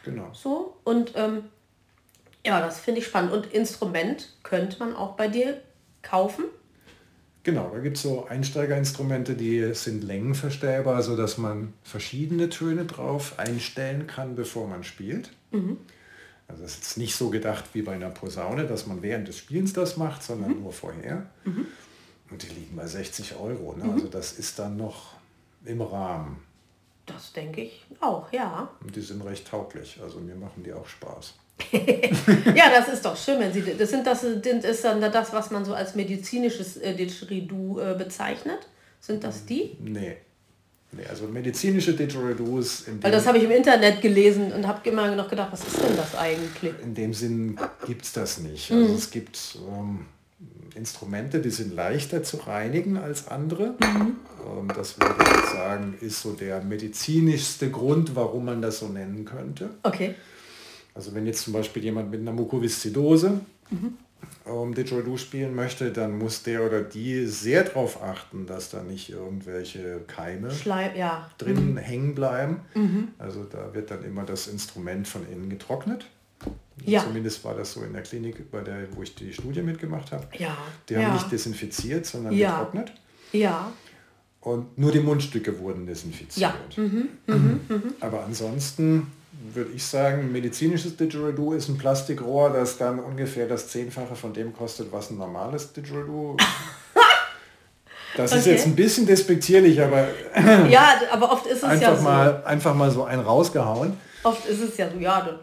Genau. 0.06 0.30
So. 0.32 0.78
Und 0.82 1.12
ähm, 1.14 1.44
ja, 2.46 2.62
das 2.62 2.80
finde 2.80 3.00
ich 3.00 3.06
spannend. 3.06 3.30
Und 3.30 3.52
Instrument 3.52 4.30
könnte 4.42 4.78
man 4.78 4.96
auch 4.96 5.16
bei 5.16 5.28
dir 5.28 5.60
kaufen. 6.00 6.44
Genau, 7.42 7.70
da 7.74 7.80
gibt 7.80 7.98
es 7.98 8.04
so 8.04 8.24
Einsteigerinstrumente, 8.24 9.34
die 9.34 9.74
sind 9.74 10.02
längenverstellbar, 10.02 11.02
sodass 11.02 11.36
man 11.36 11.74
verschiedene 11.82 12.48
Töne 12.48 12.86
drauf 12.86 13.38
einstellen 13.38 14.06
kann, 14.06 14.34
bevor 14.34 14.66
man 14.66 14.82
spielt. 14.82 15.28
Also 16.48 16.62
das 16.62 16.78
ist 16.78 16.96
nicht 16.96 17.16
so 17.16 17.28
gedacht 17.28 17.66
wie 17.74 17.82
bei 17.82 17.92
einer 17.92 18.08
Posaune, 18.08 18.66
dass 18.66 18.86
man 18.86 19.02
während 19.02 19.28
des 19.28 19.36
Spielens 19.36 19.74
das 19.74 19.98
macht, 19.98 20.22
sondern 20.22 20.62
nur 20.62 20.72
vorher. 20.72 21.26
Und 22.32 22.42
die 22.42 22.48
liegen 22.48 22.74
bei 22.74 22.86
60 22.86 23.36
Euro. 23.36 23.74
Ne? 23.76 23.92
Also 23.92 24.08
das 24.08 24.32
ist 24.32 24.58
dann 24.58 24.78
noch 24.78 25.12
im 25.66 25.82
Rahmen. 25.82 26.42
Das 27.04 27.32
denke 27.32 27.60
ich 27.62 27.84
auch, 28.00 28.32
ja. 28.32 28.70
Und 28.82 28.96
die 28.96 29.00
sind 29.02 29.22
recht 29.22 29.46
tauglich. 29.46 29.98
Also 30.02 30.18
mir 30.18 30.34
machen 30.34 30.62
die 30.64 30.72
auch 30.72 30.86
Spaß. 30.86 31.34
Ja, 32.56 32.70
das 32.70 32.88
ist 32.88 33.04
doch 33.04 33.16
schön, 33.16 33.38
wenn 33.38 33.52
Sie 33.52 33.62
das 33.76 33.90
sind 33.90 34.06
das 34.06 34.22
sind- 34.22 34.46
ist 34.46 34.84
dann 34.84 35.00
das, 35.00 35.32
was 35.32 35.50
man 35.50 35.64
so 35.64 35.74
als 35.74 35.94
medizinisches 35.94 36.76
äh, 36.78 36.94
Didgeridoo 36.94 37.78
äh, 37.80 37.94
bezeichnet. 37.96 38.60
Sind 39.00 39.22
das 39.24 39.44
die? 39.44 39.76
Nee. 39.80 40.16
nee 40.92 41.06
also 41.08 41.26
medizinische 41.26 41.92
Didgeridoos 41.94 42.84
Weil 43.00 43.12
das 43.12 43.26
habe 43.26 43.38
ich 43.38 43.44
im 43.44 43.50
Internet 43.50 44.00
gelesen 44.00 44.52
und 44.52 44.66
habe 44.66 44.88
immer 44.88 45.14
noch 45.14 45.28
gedacht, 45.28 45.52
was 45.52 45.66
ist 45.66 45.82
denn 45.82 45.96
das 45.96 46.14
eigentlich? 46.14 46.72
in 46.82 46.94
dem 46.94 47.12
Sinn 47.12 47.58
gibt 47.86 48.04
es 48.04 48.12
das 48.12 48.38
nicht. 48.38 48.70
Mhm. 48.70 48.82
Also 48.82 48.94
es 48.94 49.10
gibt 49.10 49.58
ähm, 49.68 50.06
Instrumente, 50.76 51.40
die 51.40 51.50
sind 51.50 51.74
leichter 51.74 52.22
zu 52.22 52.38
reinigen 52.38 52.96
als 52.96 53.28
andere. 53.28 53.74
Mhm. 53.80 54.16
Ähm, 54.46 54.68
das 54.74 54.98
würde 54.98 55.14
ich 55.20 55.50
sagen, 55.50 55.94
ist 56.00 56.22
so 56.22 56.32
der 56.32 56.62
medizinischste 56.62 57.70
Grund, 57.70 58.16
warum 58.16 58.44
man 58.46 58.62
das 58.62 58.78
so 58.78 58.88
nennen 58.88 59.24
könnte. 59.24 59.70
Okay. 59.82 60.14
Also 60.94 61.14
wenn 61.14 61.26
jetzt 61.26 61.42
zum 61.42 61.52
Beispiel 61.52 61.82
jemand 61.84 62.10
mit 62.10 62.20
einer 62.20 62.32
Mukoviszidose 62.32 63.40
Mhm. 63.70 63.96
ähm, 64.46 64.74
Didgeridoo 64.74 65.16
spielen 65.16 65.54
möchte, 65.54 65.90
dann 65.92 66.18
muss 66.18 66.42
der 66.42 66.62
oder 66.66 66.82
die 66.82 67.26
sehr 67.26 67.64
darauf 67.64 68.02
achten, 68.02 68.46
dass 68.46 68.68
da 68.70 68.82
nicht 68.82 69.08
irgendwelche 69.08 70.00
Keime 70.06 70.50
Schleim, 70.50 70.94
ja. 70.94 71.30
drin 71.38 71.78
hängen 71.78 72.14
bleiben. 72.14 72.60
Mhm. 72.74 73.08
Also 73.18 73.44
da 73.44 73.72
wird 73.72 73.90
dann 73.90 74.04
immer 74.04 74.24
das 74.24 74.48
Instrument 74.48 75.08
von 75.08 75.26
innen 75.30 75.48
getrocknet. 75.48 76.06
Ja. 76.84 77.02
Zumindest 77.04 77.44
war 77.44 77.54
das 77.54 77.72
so 77.72 77.82
in 77.82 77.92
der 77.92 78.02
Klinik, 78.02 78.50
bei 78.50 78.60
der, 78.60 78.86
wo 78.96 79.02
ich 79.02 79.14
die 79.14 79.32
Studie 79.32 79.62
mitgemacht 79.62 80.10
habe. 80.12 80.26
Ja. 80.38 80.56
Die 80.88 80.94
haben 80.96 81.02
ja. 81.02 81.12
nicht 81.14 81.30
desinfiziert, 81.30 82.06
sondern 82.06 82.32
Ja. 82.34 82.58
getrocknet. 82.58 82.92
Ja. 83.32 83.70
Und 84.40 84.76
nur 84.76 84.90
die 84.90 85.00
Mundstücke 85.00 85.58
wurden 85.60 85.86
desinfiziert. 85.86 86.36
Ja. 86.36 86.54
Mhm. 86.76 87.08
Aber 88.00 88.24
ansonsten 88.24 89.06
würde 89.54 89.70
ich 89.72 89.84
sagen, 89.84 90.30
medizinisches 90.32 90.96
Didgeridoo 90.96 91.52
ist 91.52 91.68
ein 91.68 91.78
Plastikrohr, 91.78 92.50
das 92.50 92.76
dann 92.78 92.98
ungefähr 93.00 93.46
das 93.46 93.68
Zehnfache 93.68 94.14
von 94.16 94.32
dem 94.32 94.52
kostet, 94.54 94.90
was 94.92 95.10
ein 95.10 95.18
normales 95.18 95.72
Didgeridoo. 95.72 96.36
Das 98.14 98.30
ist 98.32 98.40
Okay. 98.42 98.50
jetzt 98.50 98.66
ein 98.66 98.76
bisschen 98.76 99.06
despektierlich, 99.06 99.80
aber 99.80 100.06
Ja, 100.68 101.00
aber 101.10 101.32
oft 101.32 101.46
ist 101.46 101.56
es 101.56 101.62
ja 101.62 101.68
einfach 101.68 101.96
so. 101.96 102.02
mal, 102.02 102.42
einfach 102.44 102.74
mal 102.74 102.90
so 102.90 103.04
einen 103.04 103.22
rausgehauen. 103.22 103.96
Oft 104.22 104.46
ist 104.46 104.60
es 104.60 104.76
ja 104.76 104.90
so, 104.90 104.98
ja, 104.98 105.40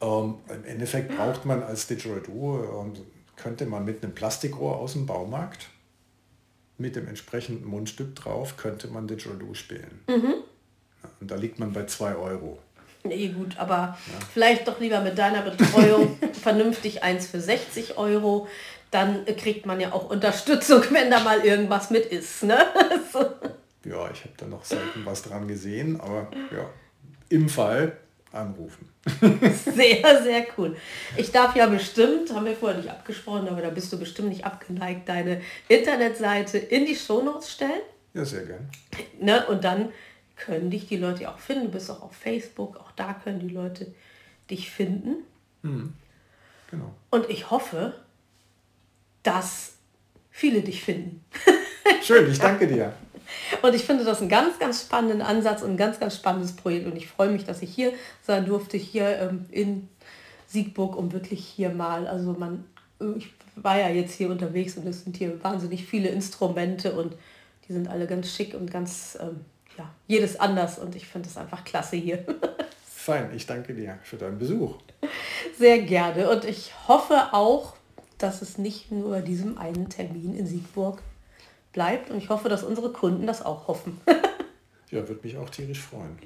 Ähm, 0.00 0.36
Im 0.48 0.64
Endeffekt 0.64 1.16
braucht 1.16 1.44
man 1.44 1.62
als 1.62 1.86
Didgeridoo, 1.86 2.80
und 2.80 3.00
könnte 3.36 3.66
man 3.66 3.84
mit 3.84 4.02
einem 4.02 4.14
Plastikrohr 4.14 4.76
aus 4.78 4.92
dem 4.94 5.06
Baumarkt, 5.06 5.68
mit 6.78 6.96
dem 6.96 7.08
entsprechenden 7.08 7.66
Mundstück 7.66 8.14
drauf, 8.14 8.56
könnte 8.56 8.88
man 8.88 9.06
Didgeridoo 9.06 9.54
spielen. 9.54 10.02
Mhm. 10.08 10.34
Und 11.20 11.30
da 11.30 11.36
liegt 11.36 11.58
man 11.58 11.72
bei 11.72 11.84
2 11.86 12.16
Euro. 12.16 12.58
nee, 13.04 13.28
gut, 13.28 13.56
aber 13.58 13.96
vielleicht 14.32 14.66
doch 14.68 14.80
lieber 14.80 15.00
mit 15.00 15.16
deiner 15.16 15.42
Betreuung 15.42 16.18
vernünftig 16.42 17.02
eins 17.02 17.26
für 17.26 17.40
60 17.40 17.96
Euro. 17.96 18.48
Dann 18.90 19.24
kriegt 19.24 19.66
man 19.66 19.80
ja 19.80 19.92
auch 19.92 20.10
Unterstützung, 20.10 20.82
wenn 20.90 21.10
da 21.10 21.20
mal 21.20 21.40
irgendwas 21.44 21.90
mit 21.90 22.06
ist. 22.06 22.42
Ne? 22.42 22.58
So. 23.12 23.20
Ja, 23.88 24.10
ich 24.10 24.24
habe 24.24 24.34
da 24.36 24.46
noch 24.46 24.64
selten 24.64 25.06
was 25.06 25.22
dran 25.22 25.46
gesehen, 25.46 26.00
aber 26.00 26.28
ja, 26.50 26.68
im 27.28 27.48
Fall 27.48 27.96
anrufen. 28.36 28.88
Sehr, 29.20 30.22
sehr 30.22 30.46
cool. 30.56 30.76
Ich 31.16 31.32
darf 31.32 31.56
ja 31.56 31.66
bestimmt, 31.66 32.32
haben 32.34 32.46
wir 32.46 32.56
vorher 32.56 32.78
nicht 32.78 32.90
abgesprochen, 32.90 33.48
aber 33.48 33.62
da 33.62 33.70
bist 33.70 33.92
du 33.92 33.98
bestimmt 33.98 34.28
nicht 34.28 34.44
abgeneigt, 34.44 35.08
deine 35.08 35.40
Internetseite 35.68 36.58
in 36.58 36.86
die 36.86 36.96
Shownotes 36.96 37.52
stellen. 37.52 37.82
Ja, 38.14 38.24
sehr 38.24 38.44
gern. 38.44 38.68
Ne? 39.20 39.46
Und 39.46 39.64
dann 39.64 39.90
können 40.36 40.70
dich 40.70 40.86
die 40.86 40.96
Leute 40.96 41.28
auch 41.30 41.38
finden. 41.38 41.66
Du 41.66 41.72
bist 41.72 41.90
auch 41.90 42.02
auf 42.02 42.14
Facebook, 42.14 42.76
auch 42.76 42.92
da 42.92 43.14
können 43.14 43.40
die 43.40 43.48
Leute 43.48 43.94
dich 44.50 44.70
finden. 44.70 45.24
Genau. 45.62 46.94
Und 47.10 47.28
ich 47.30 47.50
hoffe, 47.50 47.94
dass 49.22 49.74
viele 50.30 50.62
dich 50.62 50.82
finden. 50.82 51.24
Schön, 52.02 52.30
ich 52.30 52.38
danke 52.38 52.66
dir. 52.66 52.92
Und 53.62 53.74
ich 53.74 53.84
finde 53.84 54.04
das 54.04 54.20
einen 54.20 54.28
ganz, 54.28 54.58
ganz 54.58 54.82
spannenden 54.82 55.22
Ansatz 55.22 55.62
und 55.62 55.72
ein 55.72 55.76
ganz, 55.76 56.00
ganz 56.00 56.16
spannendes 56.16 56.54
Projekt. 56.54 56.86
Und 56.86 56.96
ich 56.96 57.08
freue 57.08 57.30
mich, 57.30 57.44
dass 57.44 57.62
ich 57.62 57.72
hier 57.74 57.92
sein 58.22 58.46
durfte, 58.46 58.76
hier 58.76 59.18
ähm, 59.18 59.46
in 59.50 59.88
Siegburg, 60.46 60.96
um 60.96 61.12
wirklich 61.12 61.44
hier 61.44 61.70
mal, 61.70 62.06
also 62.06 62.32
man, 62.32 62.64
ich 63.16 63.32
war 63.56 63.78
ja 63.78 63.88
jetzt 63.88 64.14
hier 64.14 64.30
unterwegs 64.30 64.76
und 64.76 64.86
es 64.86 65.04
sind 65.04 65.16
hier 65.16 65.42
wahnsinnig 65.42 65.86
viele 65.86 66.08
Instrumente 66.08 66.92
und 66.92 67.14
die 67.68 67.72
sind 67.72 67.88
alle 67.88 68.06
ganz 68.06 68.30
schick 68.30 68.54
und 68.54 68.70
ganz, 68.70 69.18
ähm, 69.20 69.40
ja, 69.76 69.90
jedes 70.06 70.38
anders. 70.38 70.78
Und 70.78 70.94
ich 70.94 71.06
finde 71.06 71.28
es 71.28 71.36
einfach 71.36 71.64
klasse 71.64 71.96
hier. 71.96 72.24
Fein, 72.86 73.30
ich 73.34 73.46
danke 73.46 73.74
dir 73.74 73.98
für 74.02 74.16
deinen 74.16 74.38
Besuch. 74.38 74.76
Sehr 75.58 75.80
gerne. 75.80 76.30
Und 76.30 76.44
ich 76.44 76.72
hoffe 76.88 77.32
auch, 77.32 77.74
dass 78.18 78.42
es 78.42 78.58
nicht 78.58 78.90
nur 78.90 79.10
bei 79.10 79.20
diesem 79.20 79.58
einen 79.58 79.88
Termin 79.88 80.36
in 80.36 80.46
Siegburg 80.46 81.02
bleibt. 81.76 82.10
Und 82.10 82.18
ich 82.18 82.30
hoffe, 82.30 82.48
dass 82.48 82.64
unsere 82.64 82.90
Kunden 82.90 83.28
das 83.28 83.44
auch 83.44 83.68
hoffen. 83.68 84.00
Ja, 84.88 85.08
würde 85.08 85.20
mich 85.24 85.36
auch 85.36 85.50
tierisch 85.50 85.80
freuen. 85.80 86.16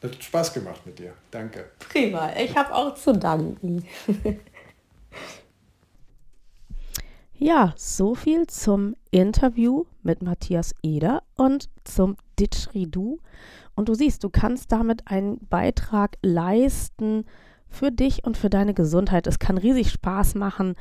Das 0.00 0.12
hat 0.12 0.22
Spaß 0.22 0.54
gemacht 0.54 0.86
mit 0.86 1.00
dir. 1.00 1.12
Danke. 1.32 1.70
Prima. 1.80 2.30
Ich 2.36 2.56
habe 2.56 2.72
auch 2.72 2.94
zu 2.94 3.12
danken. 3.12 3.84
Ja, 7.36 7.74
so 7.76 8.14
viel 8.14 8.46
zum 8.46 8.94
Interview 9.10 9.86
mit 10.04 10.22
Matthias 10.22 10.72
Eder 10.82 11.24
und 11.34 11.68
zum 11.82 12.16
Didgeridoo. 12.38 13.18
Und 13.74 13.88
du 13.88 13.94
siehst, 13.94 14.22
du 14.22 14.30
kannst 14.30 14.70
damit 14.70 15.08
einen 15.08 15.44
Beitrag 15.48 16.16
leisten 16.22 17.26
für 17.68 17.90
dich 17.90 18.24
und 18.24 18.36
für 18.36 18.50
deine 18.50 18.72
Gesundheit. 18.72 19.26
Es 19.26 19.40
kann 19.40 19.58
riesig 19.58 19.90
Spaß 19.90 20.36
machen. 20.36 20.76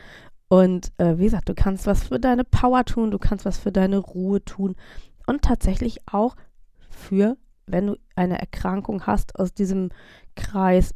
Und 0.54 0.92
äh, 1.00 1.18
wie 1.18 1.24
gesagt, 1.24 1.50
du 1.50 1.56
kannst 1.56 1.88
was 1.88 2.04
für 2.04 2.20
deine 2.20 2.44
Power 2.44 2.86
tun, 2.86 3.10
du 3.10 3.18
kannst 3.18 3.44
was 3.44 3.58
für 3.58 3.72
deine 3.72 3.98
Ruhe 3.98 4.46
tun 4.46 4.76
und 5.26 5.42
tatsächlich 5.42 5.98
auch 6.06 6.36
für, 6.92 7.38
wenn 7.66 7.88
du 7.88 7.98
eine 8.16 8.38
Erkrankung 8.38 9.08
hast 9.08 9.40
aus 9.40 9.56
diesem 9.56 9.90
Kreis 10.36 10.94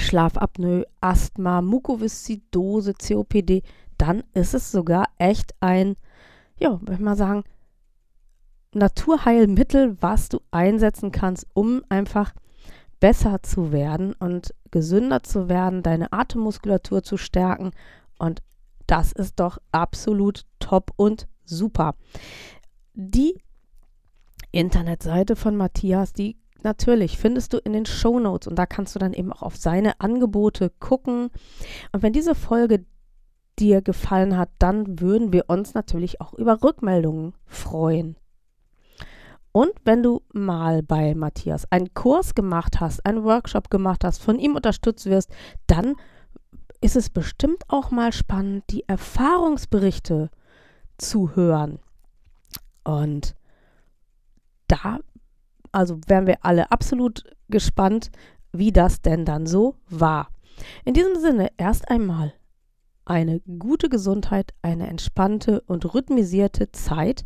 Schlafapnoe, 0.00 0.86
Asthma, 1.00 1.62
Mukoviszidose, 1.62 2.94
COPD, 2.94 3.62
dann 3.96 4.24
ist 4.32 4.54
es 4.54 4.72
sogar 4.72 5.04
echt 5.18 5.54
ein, 5.60 5.94
ja, 6.58 6.80
würde 6.80 6.94
ich 6.94 6.98
mal 6.98 7.16
sagen, 7.16 7.44
Naturheilmittel, 8.72 10.02
was 10.02 10.30
du 10.30 10.40
einsetzen 10.50 11.12
kannst, 11.12 11.46
um 11.54 11.84
einfach 11.90 12.34
besser 12.98 13.40
zu 13.44 13.70
werden 13.70 14.14
und 14.14 14.52
gesünder 14.72 15.22
zu 15.22 15.48
werden, 15.48 15.84
deine 15.84 16.12
Atemmuskulatur 16.12 17.04
zu 17.04 17.16
stärken. 17.16 17.70
Und 18.18 18.42
das 18.86 19.12
ist 19.12 19.40
doch 19.40 19.58
absolut 19.72 20.42
top 20.58 20.90
und 20.96 21.26
super. 21.44 21.94
Die 22.94 23.42
Internetseite 24.52 25.36
von 25.36 25.56
Matthias, 25.56 26.12
die 26.12 26.36
natürlich 26.62 27.18
findest 27.18 27.52
du 27.52 27.58
in 27.58 27.72
den 27.72 27.86
Show 27.86 28.18
Notes 28.18 28.48
und 28.48 28.56
da 28.56 28.66
kannst 28.66 28.94
du 28.94 28.98
dann 28.98 29.12
eben 29.12 29.32
auch 29.32 29.42
auf 29.42 29.56
seine 29.56 30.00
Angebote 30.00 30.70
gucken. 30.80 31.30
Und 31.92 32.02
wenn 32.02 32.12
diese 32.12 32.34
Folge 32.34 32.84
dir 33.58 33.82
gefallen 33.82 34.36
hat, 34.36 34.50
dann 34.58 35.00
würden 35.00 35.32
wir 35.32 35.44
uns 35.48 35.74
natürlich 35.74 36.20
auch 36.20 36.34
über 36.34 36.62
Rückmeldungen 36.62 37.34
freuen. 37.46 38.16
Und 39.52 39.70
wenn 39.84 40.02
du 40.02 40.22
mal 40.32 40.82
bei 40.82 41.14
Matthias 41.14 41.70
einen 41.70 41.94
Kurs 41.94 42.34
gemacht 42.34 42.80
hast, 42.80 43.06
einen 43.06 43.22
Workshop 43.22 43.70
gemacht 43.70 44.02
hast, 44.02 44.20
von 44.20 44.40
ihm 44.40 44.56
unterstützt 44.56 45.06
wirst, 45.06 45.30
dann 45.68 45.94
ist 46.84 46.96
es 46.96 47.08
bestimmt 47.08 47.64
auch 47.68 47.90
mal 47.90 48.12
spannend, 48.12 48.64
die 48.68 48.86
Erfahrungsberichte 48.86 50.28
zu 50.98 51.34
hören. 51.34 51.78
Und 52.84 53.34
da, 54.68 54.98
also 55.72 55.98
wären 56.06 56.26
wir 56.26 56.44
alle 56.44 56.70
absolut 56.70 57.24
gespannt, 57.48 58.10
wie 58.52 58.70
das 58.70 59.00
denn 59.00 59.24
dann 59.24 59.46
so 59.46 59.76
war. 59.88 60.28
In 60.84 60.92
diesem 60.92 61.16
Sinne 61.16 61.48
erst 61.56 61.88
einmal 61.88 62.34
eine 63.06 63.40
gute 63.40 63.88
Gesundheit, 63.88 64.52
eine 64.60 64.86
entspannte 64.86 65.62
und 65.62 65.94
rhythmisierte 65.94 66.70
Zeit 66.70 67.24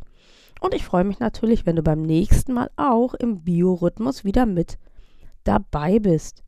und 0.61 0.73
ich 0.73 0.85
freue 0.85 1.05
mich 1.05 1.19
natürlich, 1.19 1.67
wenn 1.67 1.75
du 1.75 1.83
beim 1.83 2.03
nächsten 2.03 2.53
Mal 2.53 2.71
auch 2.77 3.15
im 3.15 3.43
Biorhythmus 3.43 4.23
wieder 4.23 4.47
mit 4.47 4.79
dabei 5.43 5.99
bist. 5.99 6.45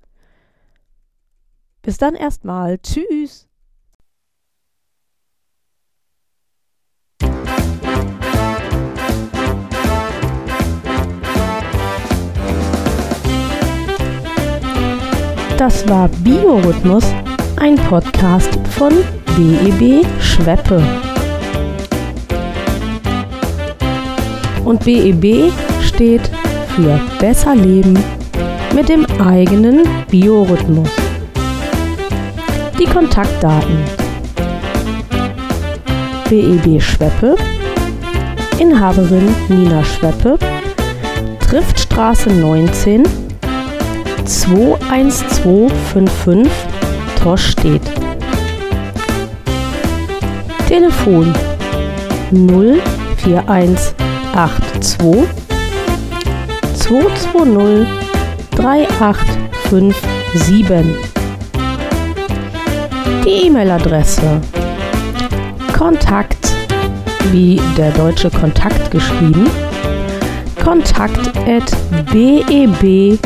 Bis 1.83 1.97
dann 1.99 2.15
erstmal. 2.15 2.79
Tschüss. 2.79 3.47
Das 15.61 15.87
war 15.91 16.09
Biorhythmus, 16.09 17.05
ein 17.57 17.77
Podcast 17.77 18.49
von 18.71 18.95
BEB 19.37 20.07
Schweppe. 20.19 20.83
Und 24.65 24.83
BEB 24.83 25.53
steht 25.83 26.31
für 26.75 26.99
Besser 27.19 27.55
Leben 27.55 27.99
mit 28.75 28.89
dem 28.89 29.05
eigenen 29.21 29.83
Biorhythmus. 30.11 31.10
Die 32.81 32.87
Kontaktdaten. 32.87 33.85
BEB 36.31 36.81
Schweppe, 36.81 37.37
Inhaberin 38.59 39.29
Nina 39.49 39.85
Schweppe, 39.85 40.39
Triftstraße 41.41 42.31
19, 42.31 43.03
21255, 44.25 46.51
Torstedt. 47.23 47.83
Telefon 50.67 51.35
041 52.31 53.95
82 54.33 55.29
220 56.73 57.87
3857. 58.57 61.10
Die 63.25 63.47
E-Mail-Adresse 63.47 64.41
Kontakt 65.77 66.53
wie 67.33 67.61
der 67.77 67.91
deutsche 67.93 68.31
Kontakt 68.31 68.91
geschrieben 68.91 69.49
kontakt 70.63 71.19
at 71.47 71.71
beb-schweppe.de 72.13 73.21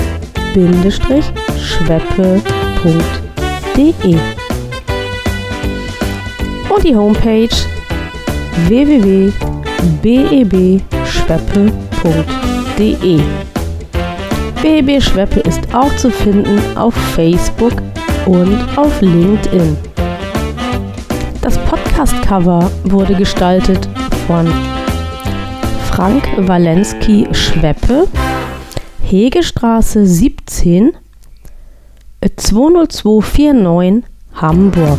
und 6.68 6.84
die 6.84 6.96
Homepage 6.96 7.48
www.beb 8.66 9.34
schweppe.de. 11.04 12.24
BB 14.62 15.00
Schweppe 15.00 15.40
ist 15.40 15.60
auch 15.74 15.94
zu 15.96 16.10
finden 16.10 16.58
auf 16.76 16.94
Facebook 17.14 17.74
und 18.26 18.58
auf 18.76 19.00
LinkedIn. 19.00 19.76
Das 21.40 21.58
Podcast-Cover 21.58 22.70
wurde 22.84 23.14
gestaltet 23.14 23.88
von 24.26 24.46
Frank 25.90 26.26
Walensky 26.38 27.28
Schweppe, 27.32 28.08
Hegestraße 29.02 30.06
17, 30.06 30.92
20249 32.36 34.04
Hamburg. 34.34 34.98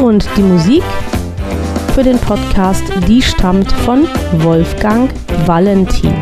Und 0.00 0.28
die 0.36 0.42
Musik 0.42 0.84
für 1.94 2.04
den 2.04 2.18
Podcast, 2.18 2.84
die 3.08 3.20
stammt 3.20 3.72
von 3.72 4.06
Wolfgang 4.34 5.10
Valentin. 5.46 6.17